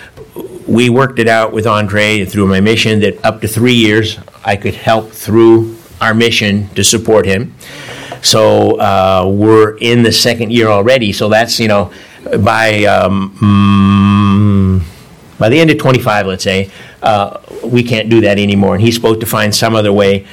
[0.69, 4.55] we worked it out with Andre through my mission that up to three years I
[4.55, 7.55] could help through our mission to support him.
[8.21, 11.11] So uh, we're in the second year already.
[11.11, 11.91] So that's you know
[12.39, 13.35] by um,
[14.83, 16.69] mm, by the end of 25, let's say,
[17.01, 18.75] uh, we can't do that anymore.
[18.75, 20.27] And he's supposed to find some other way,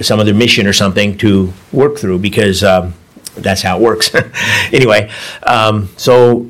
[0.00, 2.94] some other mission or something to work through because um,
[3.34, 4.14] that's how it works.
[4.72, 5.10] anyway,
[5.42, 6.48] um, so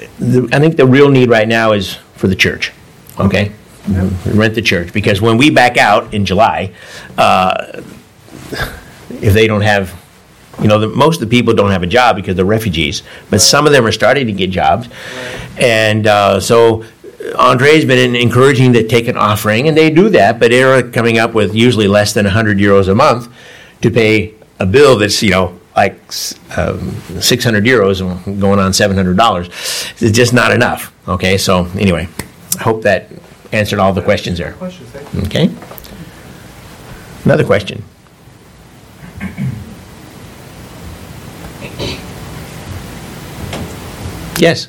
[0.00, 2.70] I think the real need right now is for the church.
[3.18, 3.50] Okay,
[4.26, 6.72] rent the church because when we back out in July,
[7.16, 7.82] uh,
[9.10, 9.98] if they don't have,
[10.60, 13.40] you know, the, most of the people don't have a job because they're refugees, but
[13.40, 14.88] some of them are starting to get jobs,
[15.58, 16.84] and uh, so.
[17.38, 21.34] Andre's been encouraging to take an offering, and they do that, but they're coming up
[21.34, 23.28] with usually less than 100 euros a month
[23.82, 25.94] to pay a bill that's, you know, like
[26.56, 28.00] um, 600 euros
[28.40, 29.46] going on $700.
[30.02, 30.92] It's just not enough.
[31.08, 32.08] Okay, so anyway,
[32.58, 33.08] I hope that
[33.52, 34.52] answered all the questions there.
[34.54, 35.20] Questions, thank you.
[35.22, 35.50] Okay?
[37.24, 37.82] Another question.
[44.38, 44.68] Yes?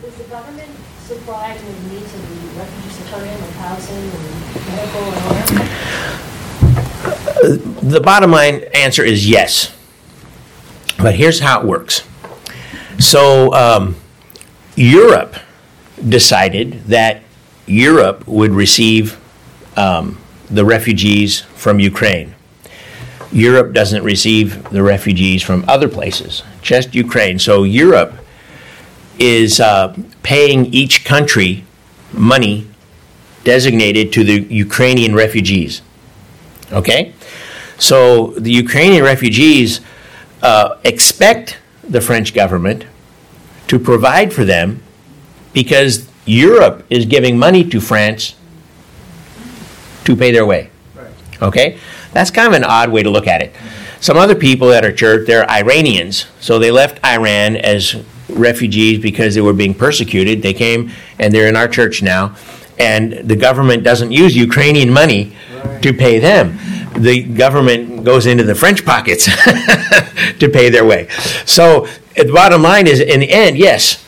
[0.00, 4.12] Does the government supply the needs of the refugee come like housing and
[4.68, 5.34] medical and all?
[5.34, 5.64] that?
[7.82, 9.74] The bottom line answer is yes.
[10.98, 12.02] But here's how it works.
[12.98, 13.96] So, um,
[14.76, 15.36] Europe
[16.08, 17.22] decided that
[17.66, 19.18] Europe would receive
[19.76, 20.18] um,
[20.50, 22.34] the refugees from Ukraine.
[23.30, 27.38] Europe doesn't receive the refugees from other places, just Ukraine.
[27.38, 28.14] So, Europe
[29.18, 31.64] is uh, paying each country
[32.12, 32.68] money
[33.44, 35.82] designated to the Ukrainian refugees.
[36.72, 37.14] Okay?
[37.78, 39.80] So the Ukrainian refugees
[40.42, 42.86] uh, expect the French government
[43.68, 44.82] to provide for them
[45.52, 48.34] because Europe is giving money to France
[50.04, 50.70] to pay their way.
[51.40, 51.78] Okay?
[52.12, 53.54] That's kind of an odd way to look at it.
[54.00, 56.26] Some other people at our church, they're Iranians.
[56.40, 57.96] So they left Iran as
[58.28, 60.42] refugees because they were being persecuted.
[60.42, 62.36] They came and they're in our church now.
[62.78, 65.36] And the government doesn't use Ukrainian money
[65.82, 66.58] to pay them.
[66.98, 69.24] The government goes into the French pockets
[70.38, 71.08] to pay their way.
[71.44, 74.04] So the bottom line is, in the end, yes.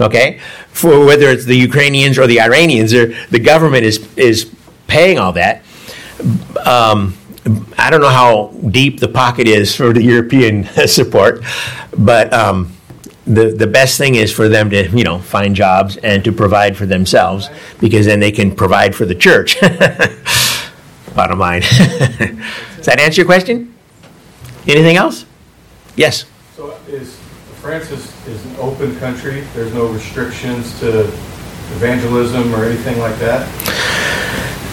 [0.00, 0.40] Okay?
[0.68, 4.50] For whether it's the Ukrainians or the Iranians, the government is, is
[4.86, 5.64] paying all that
[6.64, 7.14] um,
[7.76, 11.42] I don't know how deep the pocket is for the European support,
[11.96, 12.72] but um,
[13.26, 16.76] the the best thing is for them to you know find jobs and to provide
[16.76, 17.48] for themselves
[17.80, 19.56] because then they can provide for the church.
[21.14, 21.60] Bottom line.
[22.76, 23.74] Does that answer your question?
[24.66, 25.26] Anything else?
[25.96, 26.24] Yes.
[26.56, 27.18] So is,
[27.60, 31.02] France is, is an open country, there's no restrictions to
[31.74, 33.46] evangelism or anything like that?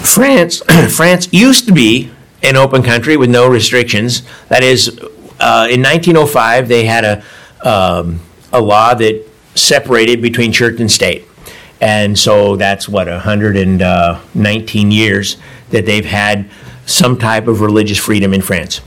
[0.06, 0.62] France,
[0.95, 2.12] France used to be
[2.43, 4.23] an open country with no restrictions.
[4.47, 4.97] That is,
[5.39, 7.23] uh, in 1905, they had a,
[7.67, 8.19] um,
[8.54, 9.25] a law that
[9.56, 11.25] separated between church and state.
[11.82, 15.38] And so that's what, 119 years
[15.72, 16.50] that they've had
[16.86, 18.82] some type of religious freedom in France.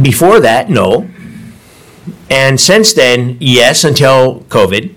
[0.00, 1.08] Before that, no.
[2.28, 4.94] And since then, yes, until COVID.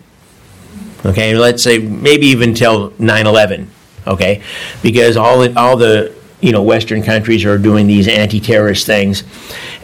[1.05, 3.71] Okay, let's say maybe even until 9 11
[4.07, 4.41] okay?
[4.81, 9.23] Because all the, all the you know Western countries are doing these anti-terrorist things,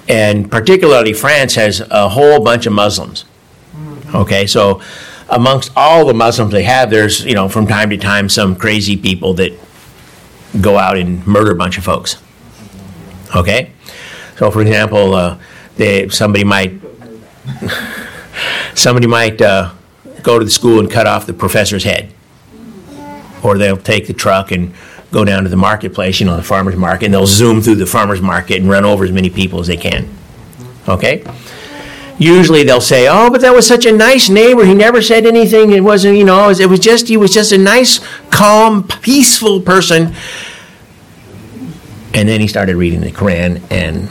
[0.08, 3.26] and particularly France has a whole bunch of Muslims.
[4.14, 4.82] Okay, so
[5.30, 8.98] amongst all the Muslims they have, there's you know from time to time some crazy
[8.98, 9.54] people that
[10.62, 12.22] go out and murder a bunch of folks.
[13.36, 13.72] Okay,
[14.38, 15.40] so for example, uh,
[15.76, 16.74] they somebody might
[18.76, 19.72] somebody might uh,
[20.22, 22.14] go to the school and cut off the professor's head
[23.44, 24.74] or they'll take the truck and
[25.12, 27.86] go down to the marketplace, you know, the farmer's market, and they'll zoom through the
[27.86, 30.10] farmer's market and run over as many people as they can.
[30.88, 31.24] Okay?
[32.20, 34.66] Usually they'll say, "Oh, but that was such a nice neighbor.
[34.66, 35.72] He never said anything.
[35.72, 38.00] It wasn't, you know, it was, just he was just a nice,
[38.30, 40.14] calm, peaceful person."
[42.14, 44.10] And then he started reading the Quran and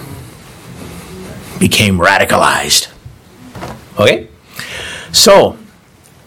[1.61, 2.89] became radicalized.
[3.99, 4.29] Okay?
[5.13, 5.57] So,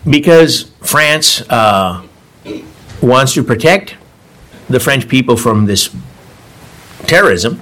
[0.10, 2.06] because France uh,
[3.02, 3.96] wants to protect
[4.70, 5.94] the French people from this
[7.06, 7.60] terrorism,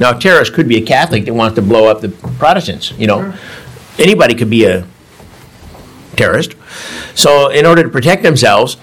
[0.00, 2.92] Now, a terrorist could be a Catholic that wants to blow up the Protestants.
[2.92, 3.34] You know,
[3.98, 4.86] anybody could be a
[6.16, 6.54] terrorist.
[7.14, 8.78] So, in order to protect themselves,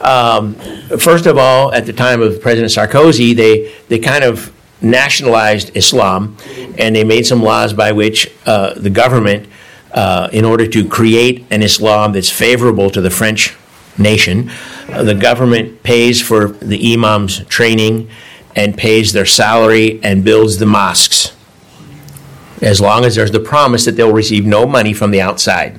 [0.00, 0.54] um,
[0.98, 6.36] first of all, at the time of President Sarkozy, they they kind of nationalized Islam,
[6.78, 9.48] and they made some laws by which uh, the government,
[9.92, 13.54] uh, in order to create an Islam that's favorable to the French
[13.98, 14.50] nation,
[14.88, 18.08] uh, the government pays for the imams' training
[18.54, 21.32] and pays their salary and builds the mosques.
[22.60, 25.78] As long as there's the promise that they'll receive no money from the outside.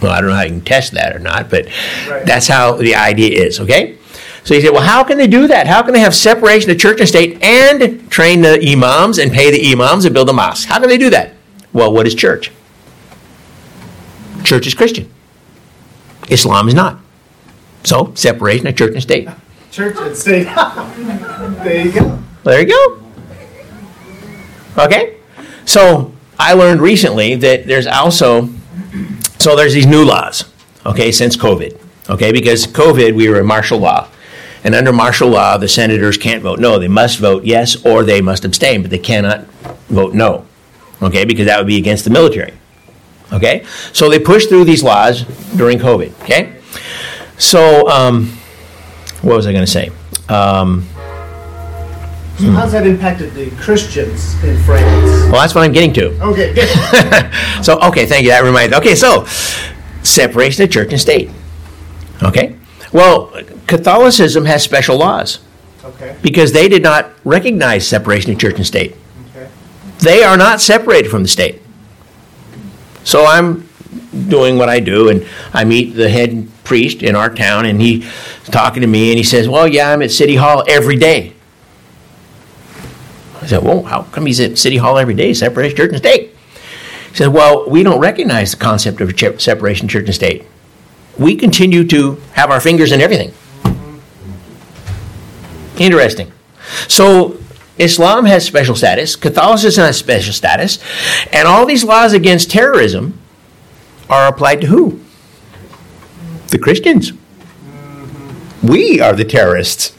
[0.00, 1.66] Well, I don't know how you can test that or not, but
[2.08, 2.24] Right.
[2.26, 3.96] that's how the idea is, okay?
[4.44, 5.66] So you say, well, how can they do that?
[5.66, 9.50] How can they have separation of church and state and train the imams and pay
[9.50, 10.66] the imams and build the mosques?
[10.66, 11.32] How can they do that?
[11.72, 12.50] Well, what is church?
[14.42, 15.10] Church is Christian.
[16.28, 16.98] Islam is not.
[17.84, 19.28] So, separation of church and state.
[19.74, 20.44] Church and state.
[20.44, 22.22] there you go.
[22.44, 23.02] There you go.
[24.78, 25.16] Okay?
[25.64, 28.50] So, I learned recently that there's also,
[29.40, 30.44] so there's these new laws,
[30.86, 31.76] okay, since COVID,
[32.08, 34.06] okay, because COVID, we were in martial law.
[34.62, 36.78] And under martial law, the senators can't vote no.
[36.78, 39.44] They must vote yes or they must abstain, but they cannot
[39.88, 40.46] vote no,
[41.02, 42.54] okay, because that would be against the military.
[43.32, 43.64] Okay?
[43.92, 45.24] So they pushed through these laws
[45.56, 46.60] during COVID, okay?
[47.38, 48.38] So, um,
[49.24, 49.90] what was I going to say?
[50.28, 50.86] Um,
[52.38, 54.84] So how's that impacted the Christians in France?
[55.30, 56.06] well, that's what I'm getting to.
[56.30, 56.54] Okay.
[57.62, 58.30] So, okay, thank you.
[58.30, 58.74] That reminds.
[58.76, 59.24] Okay, so
[60.02, 61.30] separation of church and state.
[62.22, 62.56] Okay.
[62.92, 63.32] Well,
[63.66, 65.38] Catholicism has special laws
[65.82, 68.94] Okay, because they did not recognize separation of church and state.
[69.34, 69.48] okay.
[70.00, 71.62] They are not separated from the state.
[73.04, 73.63] So I'm
[74.28, 78.04] doing what I do, and I meet the head priest in our town, and he's
[78.46, 81.32] talking to me, and he says, "Well, yeah, I'm at City Hall every day."
[83.42, 85.34] I said, "Well, how come he's at City Hall every day?
[85.34, 86.34] Separation church and state."
[87.10, 90.44] He said, "Well, we don't recognize the concept of separation church and state.
[91.18, 93.32] We continue to have our fingers in everything."
[95.78, 96.32] Interesting.
[96.88, 97.36] So
[97.78, 100.78] Islam has special status, Catholicism has special status,
[101.32, 103.18] and all these laws against terrorism
[104.08, 105.00] are applied to who?
[106.48, 107.12] The Christians.
[107.12, 108.66] Mm-hmm.
[108.66, 109.94] We are the terrorists.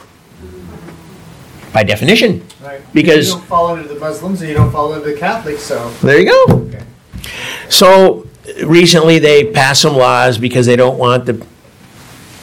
[1.72, 2.42] By definition.
[2.62, 2.80] Right.
[2.94, 5.90] Because- you don't fall under the Muslims and you don't fall under the Catholics, so
[6.02, 6.44] There you go.
[6.68, 6.82] okay.
[7.68, 8.26] So
[8.64, 11.44] recently they passed some laws because they don't want the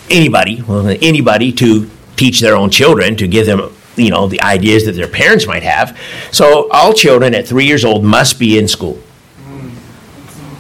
[0.10, 4.86] anybody, well, anybody to teach their own children to give them, you know, the ideas
[4.86, 5.98] that their parents might have.
[6.32, 9.00] So all children at three years old must be in school.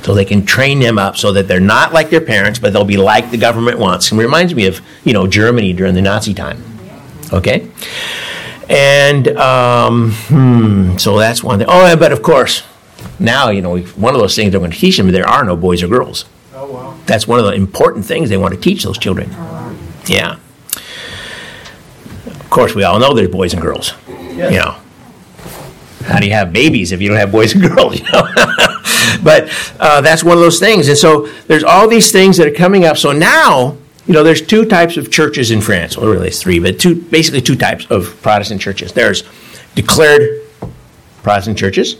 [0.03, 2.83] So they can train them up so that they're not like their parents, but they'll
[2.83, 4.11] be like the government wants.
[4.11, 6.61] And reminds me of, you know, Germany during the Nazi time.
[7.31, 7.69] Okay?
[8.69, 11.67] And um, hmm, so that's one thing.
[11.69, 12.63] Oh, yeah, but of course,
[13.19, 15.55] now, you know, one of those things they're going to teach them, there are no
[15.55, 16.25] boys or girls.
[16.53, 16.97] Oh, wow.
[17.05, 19.29] That's one of the important things they want to teach those children.
[20.05, 20.37] Yeah.
[22.25, 23.93] Of course, we all know there's boys and girls.
[24.07, 24.51] Yes.
[24.51, 24.75] You know,
[26.07, 27.99] how do you have babies if you don't have boys and girls?
[27.99, 28.72] You know,
[29.23, 30.87] but uh, that's one of those things.
[30.87, 32.97] And so there's all these things that are coming up.
[32.97, 35.97] So now, you know, there's two types of churches in France.
[35.97, 38.91] Well, really, it's three, but two, basically two types of Protestant churches.
[38.91, 39.23] There's
[39.75, 40.41] declared
[41.23, 41.95] Protestant churches,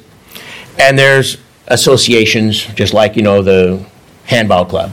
[0.77, 3.83] and there's associations, just like you know the
[4.25, 4.91] handball club.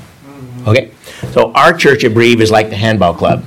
[0.66, 0.92] Okay,
[1.32, 3.44] so our church at Brive is like the handball club,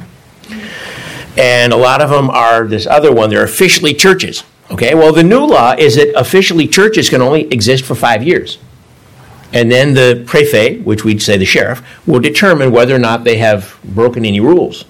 [1.38, 3.30] and a lot of them are this other one.
[3.30, 4.44] They're officially churches.
[4.72, 8.58] Okay, well the new law is that officially churches can only exist for five years,
[9.54, 13.38] and then the prefet, which we'd say the sheriff, will determine whether or not they
[13.38, 14.86] have broken any rules,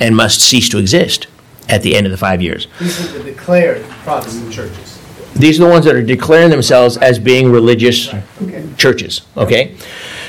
[0.00, 1.26] and must cease to exist
[1.68, 2.66] at the end of the five years.
[2.80, 4.98] These are the declared Protestant churches.
[5.34, 8.64] These are the ones that are declaring themselves as being religious Okay.
[8.76, 9.76] churches, okay?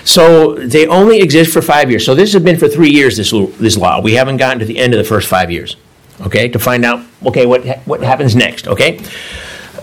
[0.03, 2.05] So they only exist for five years.
[2.05, 3.99] So this has been for three years, this, this law.
[3.99, 5.75] We haven't gotten to the end of the first five years,
[6.21, 8.99] okay, to find out, okay, what, what happens next, okay?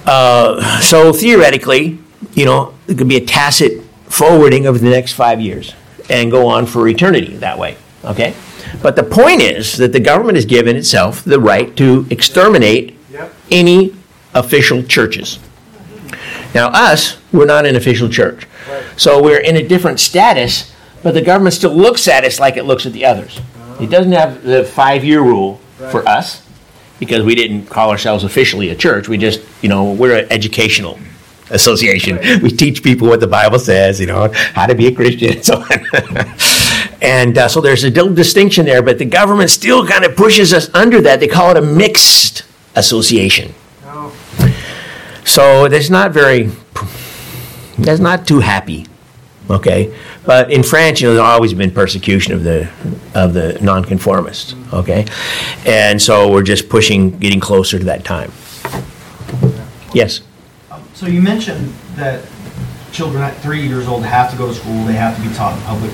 [0.06, 1.98] Uh, so theoretically,
[2.34, 5.74] you know, it could be a tacit forwarding of the next five years
[6.10, 8.34] and go on for eternity that way, okay?
[8.82, 13.34] But the point is that the government has given itself the right to exterminate Yep.
[13.50, 13.94] any
[14.34, 15.38] official churches.
[16.54, 18.46] Now, us, we're not an official church.
[18.70, 18.82] Right.
[18.96, 22.64] So we're in a different status, but the government still looks at us like it
[22.64, 23.38] looks at the others.
[23.38, 23.84] Uh-huh.
[23.84, 26.42] It doesn't have the five year rule for us
[26.98, 29.08] because we didn't call ourselves officially a church.
[29.08, 30.98] We just, you know, we're educational
[31.50, 32.18] association.
[32.42, 35.44] We teach people what the Bible says, you know, how to be a Christian and
[35.44, 36.98] so on.
[37.02, 40.52] and uh, so there's a little distinction there, but the government still kind of pushes
[40.52, 41.20] us under that.
[41.20, 42.44] They call it a mixed
[42.74, 43.54] association.
[43.84, 44.14] Oh,
[45.24, 46.50] So that's not very,
[47.78, 48.86] that's not too happy,
[49.50, 49.94] okay?
[50.24, 52.70] But in France, you know, there's always been persecution of the,
[53.14, 55.06] of the nonconformists, okay?
[55.64, 58.32] And so we're just pushing, getting closer to that time.
[59.94, 60.20] Yes?
[60.98, 62.24] So you mentioned that
[62.90, 65.56] children at three years old have to go to school, they have to be taught
[65.56, 65.92] in public.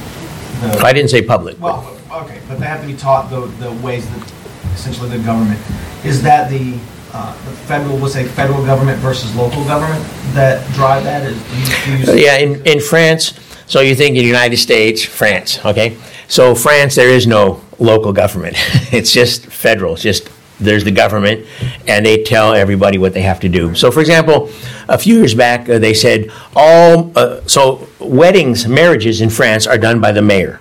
[0.62, 1.60] the- I didn't say public.
[1.60, 4.32] but- Well, okay, but they have to be taught the, the ways that
[4.74, 5.60] essentially the government,
[6.04, 6.76] is that the,
[7.12, 10.02] uh, the federal, let's say federal government versus local government
[10.32, 11.22] that drive that?
[11.26, 13.34] Is, do you- do you- Yeah, in, in France,
[13.66, 15.98] so you think in the United States, France, okay?
[16.28, 18.56] So France, there is no local government.
[18.90, 19.92] It's just federal.
[19.94, 20.30] It's just,
[20.64, 21.46] there's the government,
[21.86, 23.74] and they tell everybody what they have to do.
[23.74, 24.50] So for example,
[24.88, 29.78] a few years back, uh, they said all, uh, so weddings, marriages in France are
[29.78, 30.60] done by the mayor.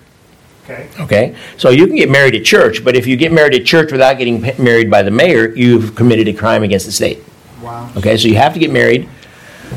[0.64, 0.88] Okay.
[0.99, 3.91] Okay, so you can get married at church, but if you get married at church
[3.91, 7.20] without getting married by the mayor, you've committed a crime against the state.
[7.62, 7.91] Wow.
[7.97, 9.10] Okay, so you have to get married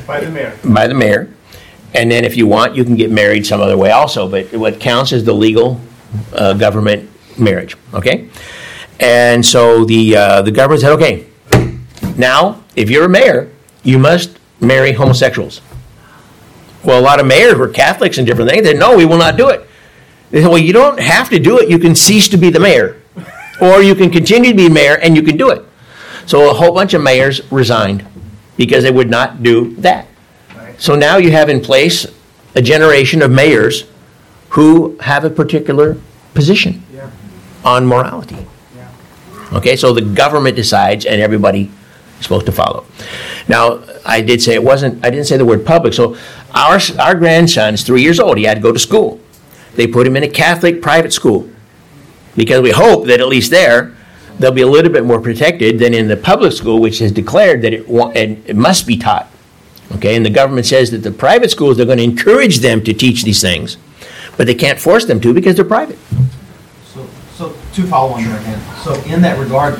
[0.06, 0.56] By the mayor.
[0.64, 1.28] by the mayor.
[1.94, 4.78] And then if you want, you can get married some other way also, but what
[4.78, 5.80] counts is the legal
[6.32, 8.28] uh, government marriage, okay?
[9.00, 11.26] And so the, uh, the government said, okay,
[12.16, 13.50] now, if you're a mayor,
[13.82, 15.60] you must marry homosexuals.
[16.82, 18.62] Well, a lot of mayors were Catholics and different things.
[18.64, 19.68] They said, no, we will not do it.
[20.30, 21.68] They said, well, you don't have to do it.
[21.68, 23.00] You can cease to be the mayor.
[23.60, 25.64] Or you can continue to be mayor and you can do it.
[26.26, 28.06] So a whole bunch of mayors resigned
[28.56, 30.06] because they would not do that.
[30.78, 32.06] So now you have in place
[32.54, 33.84] a generation of mayors
[34.50, 35.96] who have a particular
[36.34, 37.10] position Yeah.
[37.64, 38.46] on morality.
[39.56, 41.70] Okay, so the government decides and everybody
[42.18, 42.84] is supposed to follow.
[43.48, 46.16] Now, I did say it wasn't, I didn't say the word public, so
[46.54, 49.18] our, our grandson's three years old, he had to go to school.
[49.74, 51.48] They put him in a Catholic private school
[52.36, 53.96] because we hope that at least there,
[54.38, 57.62] they'll be a little bit more protected than in the public school, which has declared
[57.62, 59.30] that it, wa- it must be taught.
[59.92, 62.92] Okay, and the government says that the private schools, they're going to encourage them to
[62.92, 63.78] teach these things,
[64.36, 65.98] but they can't force them to because they're private.
[67.76, 69.74] To follow on there again, so in that regard,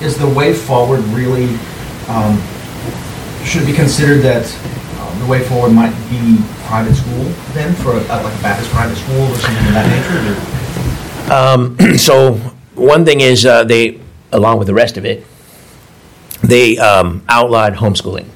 [0.00, 1.54] is the way forward really,
[2.08, 2.40] um,
[3.44, 4.46] should be considered that
[5.02, 8.96] um, the way forward might be private school then for a- like a Baptist private
[8.96, 9.86] school or something of that
[11.28, 11.30] nature?
[11.30, 12.36] or- so
[12.74, 14.00] one thing is uh, they,
[14.32, 15.26] along with the rest of it,
[16.42, 18.26] they um, outlawed homeschooling.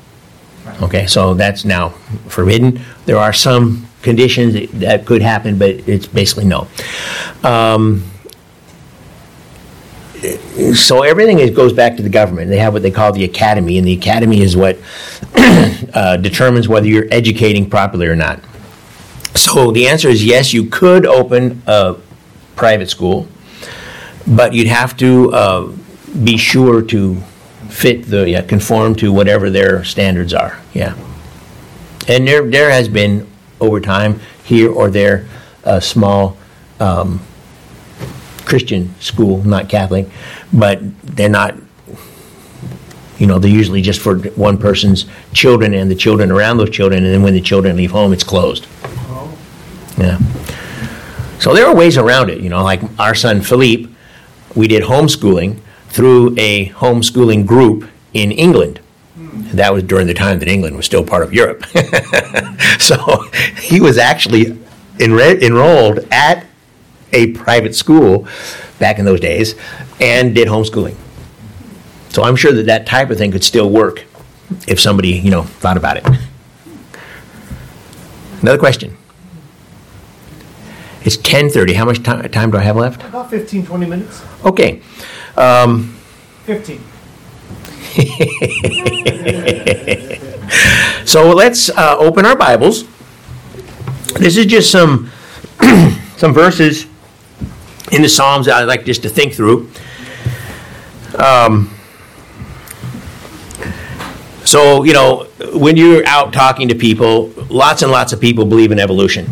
[0.82, 1.90] Okay, so that's now
[2.28, 2.82] forbidden.
[3.06, 6.68] There are some conditions that, that could happen, but it's basically no.
[7.42, 8.04] Um,
[10.74, 12.48] so everything is, goes back to the government.
[12.48, 14.78] They have what they call the academy, and the academy is what
[15.36, 18.40] uh, determines whether you're educating properly or not.
[19.34, 21.96] So the answer is yes, you could open a
[22.54, 23.26] private school,
[24.26, 25.72] but you'd have to uh,
[26.22, 27.16] be sure to
[27.68, 30.94] fit the, yeah, conform to whatever their standards are, yeah.
[32.06, 33.28] And there, there has been,
[33.60, 35.26] over time, here or there,
[35.64, 36.36] a small
[36.80, 37.20] um,
[38.52, 40.06] Christian school, not Catholic,
[40.52, 40.78] but
[41.16, 41.56] they're not,
[43.16, 47.02] you know, they're usually just for one person's children and the children around those children,
[47.02, 48.66] and then when the children leave home, it's closed.
[48.84, 49.34] Oh.
[49.96, 50.18] Yeah.
[51.38, 53.88] So there are ways around it, you know, like our son Philippe,
[54.54, 58.80] we did homeschooling through a homeschooling group in England.
[59.14, 59.56] Hmm.
[59.56, 61.64] That was during the time that England was still part of Europe.
[62.78, 63.22] so
[63.58, 64.58] he was actually
[65.00, 66.44] enrolled at
[67.12, 68.26] a private school
[68.78, 69.54] back in those days
[70.00, 70.96] and did homeschooling.
[72.10, 74.04] So I'm sure that that type of thing could still work
[74.66, 76.06] if somebody, you know, thought about it.
[78.42, 78.96] Another question.
[81.04, 81.74] It's 10:30.
[81.74, 83.02] How much ti- time do I have left?
[83.04, 84.22] About 15, 20 minutes.
[84.44, 84.80] Okay.
[86.46, 86.80] 15.
[91.04, 92.84] So let's uh, open our Bibles.
[94.14, 95.10] This is just some
[96.16, 96.86] some verses
[97.90, 99.70] in the Psalms that I'd like just to think through.
[101.18, 101.70] Um,
[104.44, 108.72] so you know, when you're out talking to people, lots and lots of people believe
[108.72, 109.30] in evolution.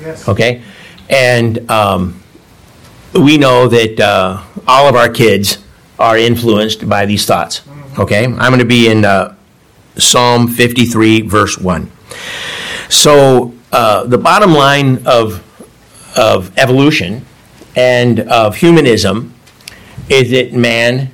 [0.00, 0.28] Yes.
[0.28, 0.62] Okay,
[1.08, 2.22] and um,
[3.14, 5.58] we know that uh, all of our kids
[5.98, 7.62] are influenced by these thoughts.
[7.98, 9.34] Okay, I'm going to be in uh,
[9.96, 11.90] Psalm 53, verse 1.
[12.88, 15.44] So, uh, the bottom line of,
[16.16, 17.26] of evolution
[17.76, 19.34] and of humanism
[20.08, 21.10] is that man,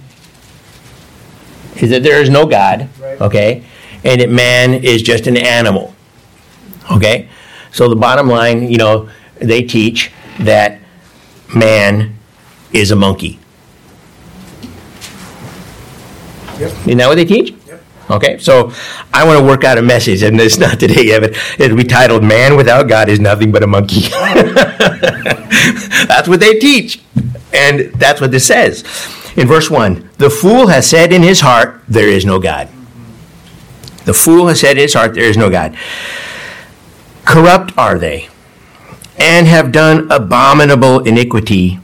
[1.77, 3.21] is that there is no God, Right.
[3.21, 3.65] okay,
[4.05, 5.95] and that man is just an animal,
[6.91, 7.29] okay?
[7.73, 10.79] So, the bottom line, you know, they teach that
[11.55, 12.17] man
[12.73, 13.39] is a monkey.
[16.59, 16.71] Yep.
[16.87, 17.55] Isn't that what they teach?
[18.09, 18.73] Okay, so
[19.13, 21.85] I want to work out a message, and it's not today yet, but it'll be
[21.85, 24.01] titled Man Without God is Nothing But a Monkey.
[26.07, 27.03] that's what they teach,
[27.53, 28.85] and that's what this says.
[29.37, 32.69] In verse 1, the fool has said in his heart, There is no God.
[34.05, 35.77] The fool has said in his heart, There is no God.
[37.25, 38.29] Corrupt are they,
[39.19, 41.81] and have done abominable iniquity.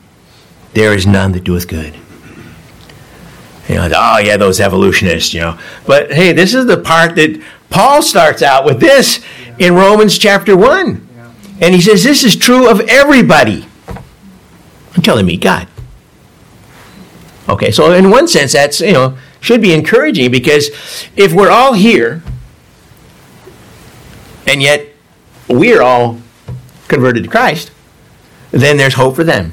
[0.75, 1.97] There is none that doeth good.
[3.69, 5.59] You know, oh yeah, those evolutionists, you know.
[5.87, 7.41] But hey, this is the part that
[7.71, 9.21] Paul starts out with this
[9.59, 11.09] in Romans chapter 1.
[11.61, 13.67] And he says this is true of everybody
[14.95, 15.69] until they meet God.
[17.49, 20.69] Okay, so in one sense, that's, you know, should be encouraging because
[21.17, 22.23] if we're all here
[24.47, 24.87] and yet
[25.49, 26.21] we're all
[26.89, 27.71] converted to Christ,
[28.51, 29.53] then there's hope for them.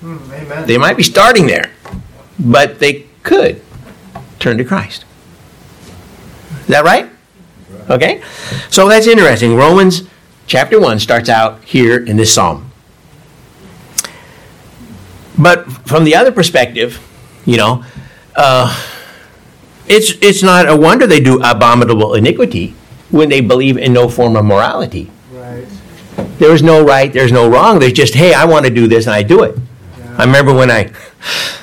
[0.00, 0.66] Hmm, amen.
[0.66, 1.70] They might be starting there,
[2.38, 3.62] but they could
[4.38, 5.04] turn to Christ.
[6.62, 7.08] Is that right?
[7.90, 8.22] Okay?
[8.70, 9.56] So that's interesting.
[9.56, 10.02] Romans
[10.46, 12.70] chapter 1 starts out here in this psalm.
[15.38, 17.00] But from the other perspective,
[17.46, 17.84] you know,
[18.36, 18.68] uh,
[19.86, 22.74] it's, it's not a wonder they do abominable iniquity
[23.10, 25.10] when they believe in no form of morality.
[25.32, 25.66] Right.
[26.38, 27.78] There's no right, there's no wrong.
[27.78, 29.58] There's just, hey, I want to do this and I do it.
[30.18, 30.88] I remember when I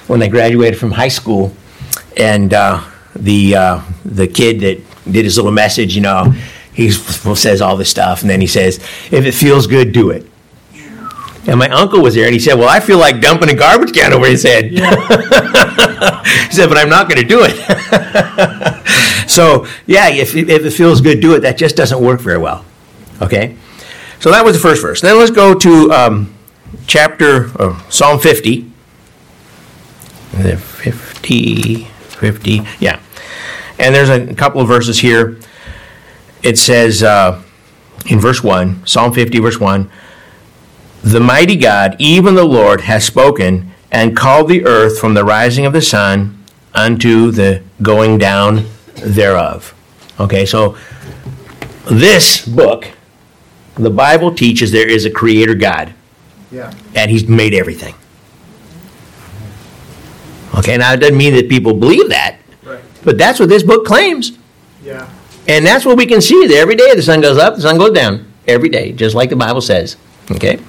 [0.07, 1.53] when I graduated from high school,
[2.17, 2.83] and uh,
[3.15, 4.79] the uh, the kid that
[5.11, 6.33] did his little message, you know,
[6.73, 8.79] he says all this stuff, and then he says,
[9.11, 10.25] "If it feels good, do it."
[11.47, 13.93] And my uncle was there, and he said, "Well, I feel like dumping a garbage
[13.93, 17.55] can over his head." he said, "But I'm not going to do it."
[19.29, 21.41] so, yeah, if if it feels good, do it.
[21.41, 22.65] That just doesn't work very well.
[23.21, 23.55] Okay,
[24.19, 25.01] so that was the first verse.
[25.01, 25.91] Then let's go to.
[25.91, 26.33] Um,
[26.89, 28.65] chapter uh, Psalm 50.
[30.31, 32.99] 50, 50, yeah.
[33.77, 35.37] And there's a couple of verses here.
[36.43, 37.41] It says uh,
[38.07, 39.89] in verse 1, Psalm 50, verse 1,
[41.03, 45.65] The mighty God, even the Lord, has spoken and called the earth from the rising
[45.65, 48.65] of the sun unto the going down
[48.95, 49.75] thereof.
[50.19, 50.77] Okay, so
[51.85, 52.87] this book,
[53.75, 55.93] the Bible teaches there is a creator God
[56.51, 56.73] Yeah.
[56.95, 57.93] and he's made everything.
[60.57, 62.79] Okay, now it doesn't mean that people believe that, Right.
[63.03, 64.31] but that's what this book claims.
[64.83, 65.07] Yeah.
[65.47, 67.77] And that's what we can see that every day the sun goes up, the sun
[67.77, 68.25] goes down.
[68.47, 69.95] Every day, just like the Bible says.
[70.31, 70.59] Okay?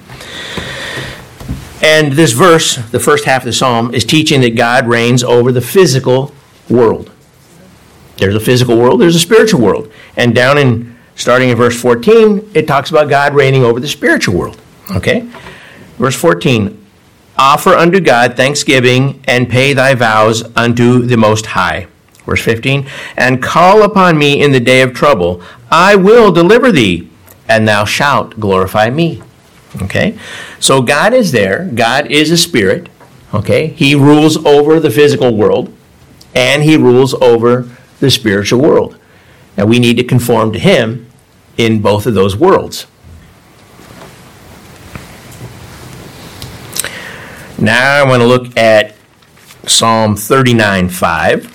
[1.81, 5.51] And this verse, the first half of the psalm, is teaching that God reigns over
[5.51, 6.31] the physical
[6.69, 7.09] world.
[8.17, 9.91] There's a physical world, there's a spiritual world.
[10.15, 14.35] And down in, starting in verse 14, it talks about God reigning over the spiritual
[14.37, 14.61] world.
[14.91, 15.27] Okay?
[16.01, 16.83] Verse 14
[17.37, 21.85] Offer unto God thanksgiving and pay thy vows unto the Most High.
[22.25, 25.43] Verse 15 And call upon me in the day of trouble.
[25.69, 27.07] I will deliver thee,
[27.47, 29.21] and thou shalt glorify me.
[29.83, 30.17] Okay?
[30.59, 31.69] So God is there.
[31.75, 32.89] God is a spirit.
[33.31, 33.67] Okay?
[33.67, 35.71] He rules over the physical world,
[36.33, 38.97] and he rules over the spiritual world.
[39.55, 41.11] And we need to conform to him
[41.57, 42.87] in both of those worlds.
[47.61, 48.95] Now I want to look at
[49.67, 51.45] Psalm 39 5.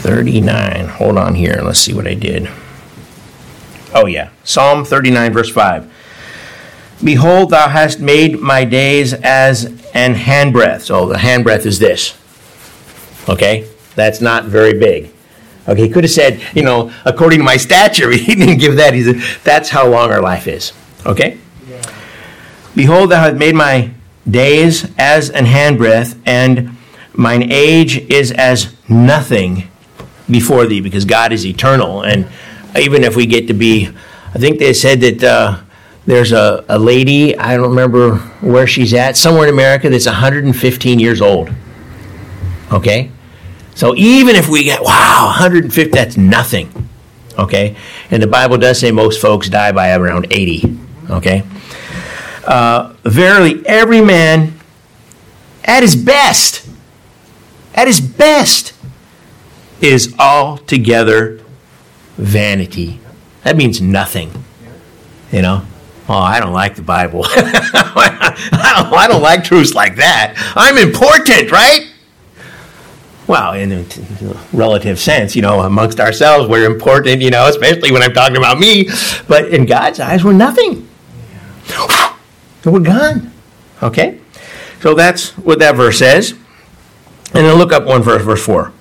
[0.00, 0.88] Thirty-nine.
[0.88, 1.60] Hold on here.
[1.62, 2.50] Let's see what I did.
[3.94, 5.90] Oh yeah, Psalm thirty-nine, verse five.
[7.02, 10.82] Behold, thou hast made my days as an handbreadth.
[10.82, 12.14] So the handbreadth is this.
[13.30, 15.13] Okay, that's not very big.
[15.66, 18.10] Okay, he could have said, you know, according to my stature.
[18.24, 18.94] He didn't give that.
[18.94, 20.72] He said, that's how long our life is.
[21.06, 21.38] Okay?
[22.74, 23.90] Behold, thou hast made my
[24.28, 26.76] days as an handbreadth, and
[27.12, 29.68] mine age is as nothing
[30.30, 32.02] before thee, because God is eternal.
[32.02, 32.28] And
[32.76, 33.88] even if we get to be,
[34.34, 35.60] I think they said that uh,
[36.06, 40.98] there's a, a lady, I don't remember where she's at, somewhere in America that's 115
[40.98, 41.50] years old.
[42.72, 43.10] Okay?
[43.74, 46.88] So even if we get, wow, 150, that's nothing.
[47.38, 47.76] Okay?
[48.10, 50.78] And the Bible does say most folks die by around 80.
[51.10, 51.42] Okay?
[52.46, 54.60] Uh, verily, every man
[55.64, 56.68] at his best,
[57.74, 58.74] at his best,
[59.80, 61.40] is altogether
[62.16, 63.00] vanity.
[63.42, 64.30] That means nothing.
[65.32, 65.66] You know?
[66.08, 67.22] Oh, I don't like the Bible.
[67.26, 70.34] I, don't, I don't like truths like that.
[70.54, 71.93] I'm important, right?
[73.26, 73.84] Well, in a
[74.52, 78.58] relative sense, you know, amongst ourselves, we're important, you know, especially when I'm talking about
[78.58, 78.88] me.
[79.26, 80.88] But in God's eyes, we're nothing.
[82.64, 83.32] We're gone.
[83.82, 84.20] Okay?
[84.80, 86.32] So that's what that verse says.
[86.32, 88.72] And then look up one verse, verse 4.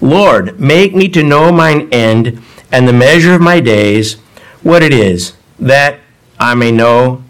[0.00, 4.14] Lord, make me to know mine end and the measure of my days,
[4.62, 6.00] what it is, that
[6.38, 7.24] I may know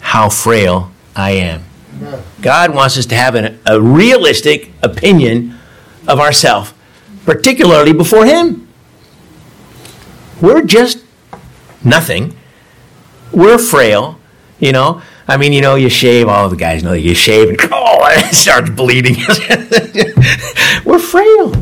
[0.00, 1.64] how frail I am.
[2.40, 5.58] God wants us to have an, a realistic opinion
[6.06, 6.72] of ourselves,
[7.24, 8.68] particularly before Him.
[10.40, 11.04] We're just
[11.84, 12.36] nothing.
[13.32, 14.18] We're frail,
[14.58, 15.02] you know.
[15.28, 18.34] I mean, you know, you shave, all the guys know you shave and oh, it
[18.34, 19.14] starts bleeding.
[20.84, 21.54] We're frail.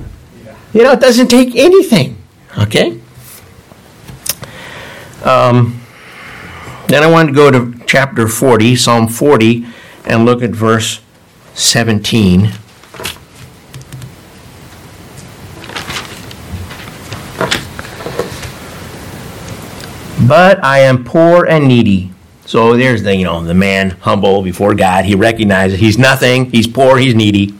[0.72, 2.16] You know, it doesn't take anything,
[2.56, 3.00] okay?
[5.22, 5.82] Um,
[6.86, 9.66] then I want to go to chapter 40, Psalm 40,
[10.06, 11.00] and look at verse
[11.52, 12.52] 17.
[20.28, 22.12] But I am poor and needy.
[22.44, 25.04] So there's the, you know, the man humble before God.
[25.04, 27.54] He recognizes he's nothing, he's poor, he's needy.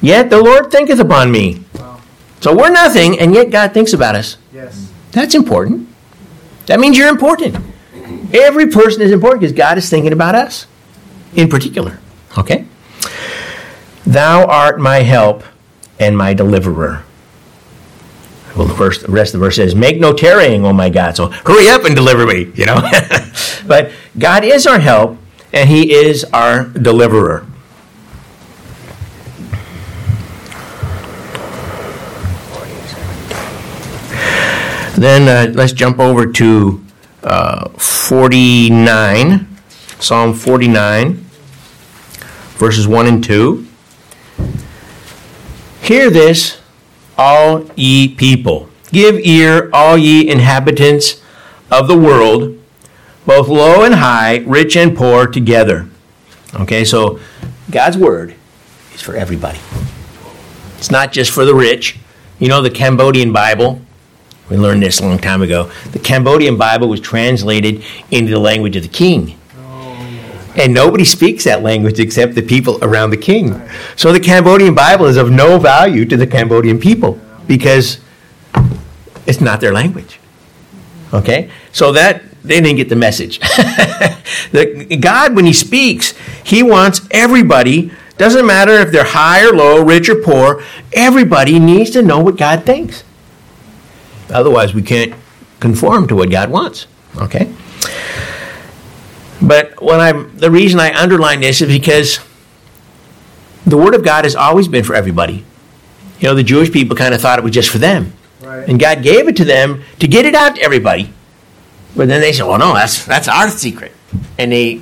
[0.00, 1.64] Yet the Lord thinketh upon me.
[1.74, 2.00] Wow.
[2.40, 4.36] So we're nothing, and yet God thinks about us.
[4.52, 4.92] Yes.
[5.12, 5.88] That's important.
[6.66, 7.56] That means you're important.
[8.32, 10.66] Every person is important because God is thinking about us
[11.34, 11.98] in particular.
[12.36, 12.66] Okay?
[14.04, 15.44] Thou art my help
[15.98, 17.04] and my deliverer.
[18.56, 21.14] Well, the, first, the rest of the verse says, Make no tarrying, O my God.
[21.14, 22.80] So hurry up and deliver me, you know?
[23.66, 25.18] but God is our help
[25.52, 27.46] and He is our deliverer.
[34.96, 36.82] Then uh, let's jump over to
[37.22, 39.46] uh, 49,
[40.00, 41.12] Psalm 49,
[42.54, 43.66] verses 1 and 2.
[45.82, 46.58] Hear this,
[47.16, 48.68] all ye people.
[48.92, 51.22] Give ear, all ye inhabitants
[51.70, 52.58] of the world,
[53.24, 55.88] both low and high, rich and poor together.
[56.54, 57.18] Okay, so
[57.70, 58.34] God's word
[58.94, 59.58] is for everybody.
[60.78, 61.98] It's not just for the rich.
[62.38, 63.80] You know, the Cambodian Bible,
[64.48, 65.70] we learned this a long time ago.
[65.92, 69.38] The Cambodian Bible was translated into the language of the king.
[70.56, 73.60] And nobody speaks that language except the people around the king.
[73.96, 78.00] So the Cambodian Bible is of no value to the Cambodian people because
[79.26, 80.18] it's not their language.
[81.12, 81.50] Okay?
[81.72, 83.38] So that they didn't get the message.
[84.52, 89.82] the, God, when He speaks, He wants everybody, doesn't matter if they're high or low,
[89.82, 93.04] rich or poor, everybody needs to know what God thinks.
[94.30, 95.14] Otherwise, we can't
[95.60, 96.86] conform to what God wants.
[97.18, 97.52] Okay?
[99.40, 102.20] But when I'm the reason I underline this is because
[103.66, 105.44] the Word of God has always been for everybody.
[106.20, 108.12] You know, the Jewish people kind of thought it was just for them.
[108.40, 108.68] Right.
[108.68, 111.12] And God gave it to them to get it out to everybody.
[111.94, 113.92] But then they said, well, no, that's, that's our secret.
[114.38, 114.80] And they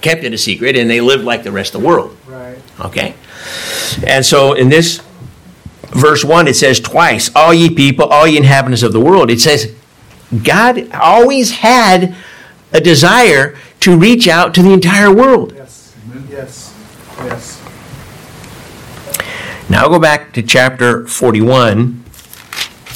[0.00, 2.16] kept it a secret and they lived like the rest of the world.
[2.26, 2.58] Right.
[2.80, 3.14] Okay?
[4.06, 5.02] And so in this
[5.90, 9.30] verse 1, it says twice, all ye people, all ye inhabitants of the world.
[9.30, 9.74] It says
[10.42, 12.14] God always had
[12.72, 15.52] a desire to reach out to the entire world.
[15.54, 15.94] Yes.
[16.30, 16.74] Yes.
[17.18, 17.62] Yes.
[19.68, 22.02] Now go back to chapter 41,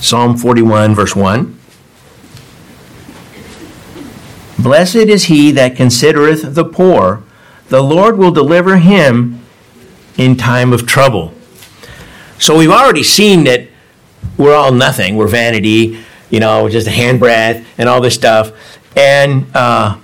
[0.00, 1.58] Psalm 41, verse 1.
[4.58, 7.22] Blessed is he that considereth the poor,
[7.68, 9.42] the Lord will deliver him
[10.16, 11.34] in time of trouble.
[12.38, 13.68] So we've already seen that
[14.38, 15.16] we're all nothing.
[15.16, 18.52] We're vanity, you know, just a handbreadth and all this stuff.
[18.96, 19.98] And uh,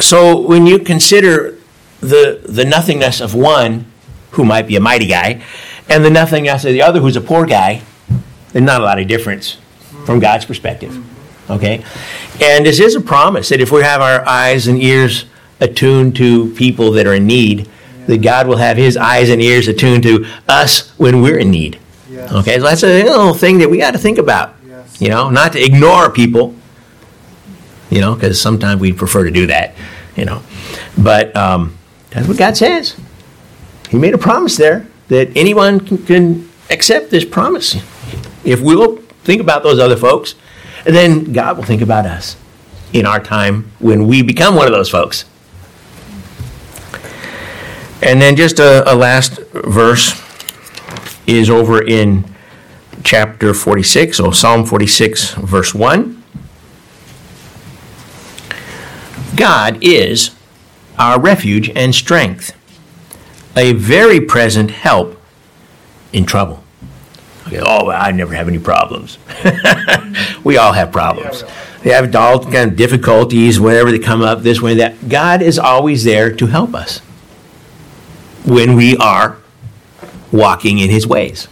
[0.00, 1.58] so when you consider
[2.00, 3.86] the, the nothingness of one
[4.32, 5.42] who might be a mighty guy
[5.88, 7.82] and the nothingness of the other who's a poor guy,
[8.52, 9.58] there's not a lot of difference
[10.04, 11.04] from God's perspective.
[11.50, 11.84] Okay?
[12.40, 15.26] And this is a promise that if we have our eyes and ears
[15.60, 17.68] attuned to people that are in need,
[18.06, 21.78] that God will have his eyes and ears attuned to us when we're in need.
[22.08, 22.32] Yes.
[22.32, 22.56] Okay?
[22.56, 24.56] So that's a little thing that we got to think about.
[24.66, 25.00] Yes.
[25.00, 26.54] You know, not to ignore people,
[27.90, 29.74] you know, because sometimes we prefer to do that,
[30.16, 30.42] you know.
[30.96, 31.76] But um,
[32.10, 32.96] that's what God says.
[33.88, 37.76] He made a promise there that anyone can, can accept this promise.
[38.44, 40.34] If we'll think about those other folks,
[40.84, 42.36] then God will think about us
[42.92, 45.24] in our time when we become one of those folks.
[48.02, 50.20] And then just a, a last verse
[51.26, 52.24] is over in
[53.04, 56.19] chapter 46, or Psalm 46, verse 1.
[59.40, 60.32] God is
[60.98, 62.54] our refuge and strength,
[63.56, 65.18] a very present help
[66.12, 66.62] in trouble.
[67.46, 69.16] Okay, oh, I never have any problems.
[70.44, 71.42] we all have problems.
[71.82, 75.08] They have all kind of difficulties, whenever they come up, this way, that.
[75.08, 76.98] God is always there to help us.
[78.44, 79.38] when we are
[80.30, 81.48] walking in his ways.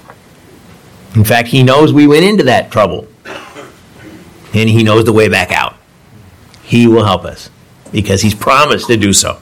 [1.14, 3.09] In fact, he knows we went into that trouble.
[4.53, 5.74] And he knows the way back out.
[6.62, 7.49] He will help us
[7.93, 9.41] because he's promised to do so.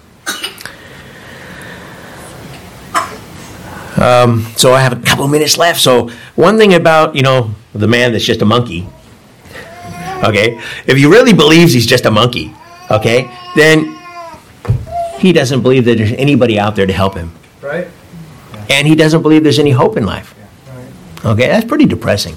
[3.96, 5.80] Um, so I have a couple minutes left.
[5.80, 8.86] So one thing about, you know, the man that's just a monkey,
[10.22, 12.54] okay, if he really believes he's just a monkey,
[12.90, 13.96] okay, then
[15.18, 17.32] he doesn't believe that there's anybody out there to help him.
[17.62, 17.88] Right?
[18.68, 20.34] And he doesn't believe there's any hope in life.
[21.24, 22.36] Okay, that's pretty depressing.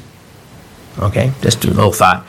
[0.98, 2.26] Okay, just a little thought.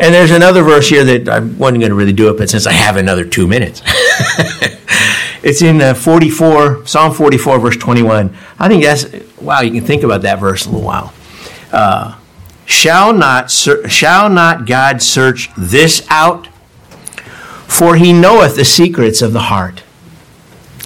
[0.00, 2.66] And there's another verse here that I wasn't going to really do it, but since
[2.66, 3.82] I have another two minutes,
[5.42, 8.34] it's in uh, 44, Psalm 44, verse 21.
[8.58, 9.04] I think that's,
[9.38, 11.12] wow, you can think about that verse a little while.
[11.70, 12.18] Uh,
[12.64, 16.46] shall, not, shall not God search this out?
[17.66, 19.82] For he knoweth the secrets of the heart.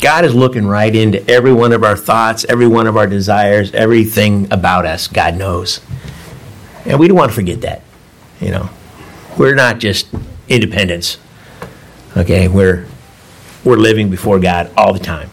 [0.01, 3.73] God is looking right into every one of our thoughts, every one of our desires,
[3.73, 5.07] everything about us.
[5.07, 5.81] God knows.
[6.85, 7.83] And we don't want to forget that.
[8.41, 8.71] You know,
[9.37, 10.09] we're not just
[10.49, 11.19] independents.
[12.17, 12.87] Okay, we're
[13.65, 15.31] we're living before God all the time.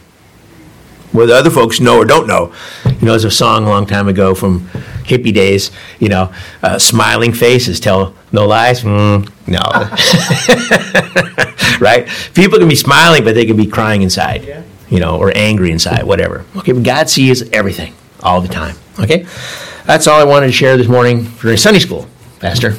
[1.12, 2.54] Whether other folks know or don't know,
[2.86, 4.62] you know, there's a song a long time ago from
[5.04, 5.70] hippie days.
[6.00, 6.34] You know,
[6.64, 8.84] uh, smiling faces tell no lies.
[8.84, 9.60] Mm, no,
[11.86, 12.08] right?
[12.34, 14.46] People can be smiling, but they can be crying inside.
[14.46, 14.64] Yeah.
[14.90, 16.46] You know, or angry inside, whatever.
[16.58, 18.76] Okay, but God sees everything all the time.
[19.00, 19.26] Okay,
[19.86, 22.08] that's all I wanted to share this morning during Sunday school,
[22.40, 22.76] Pastor.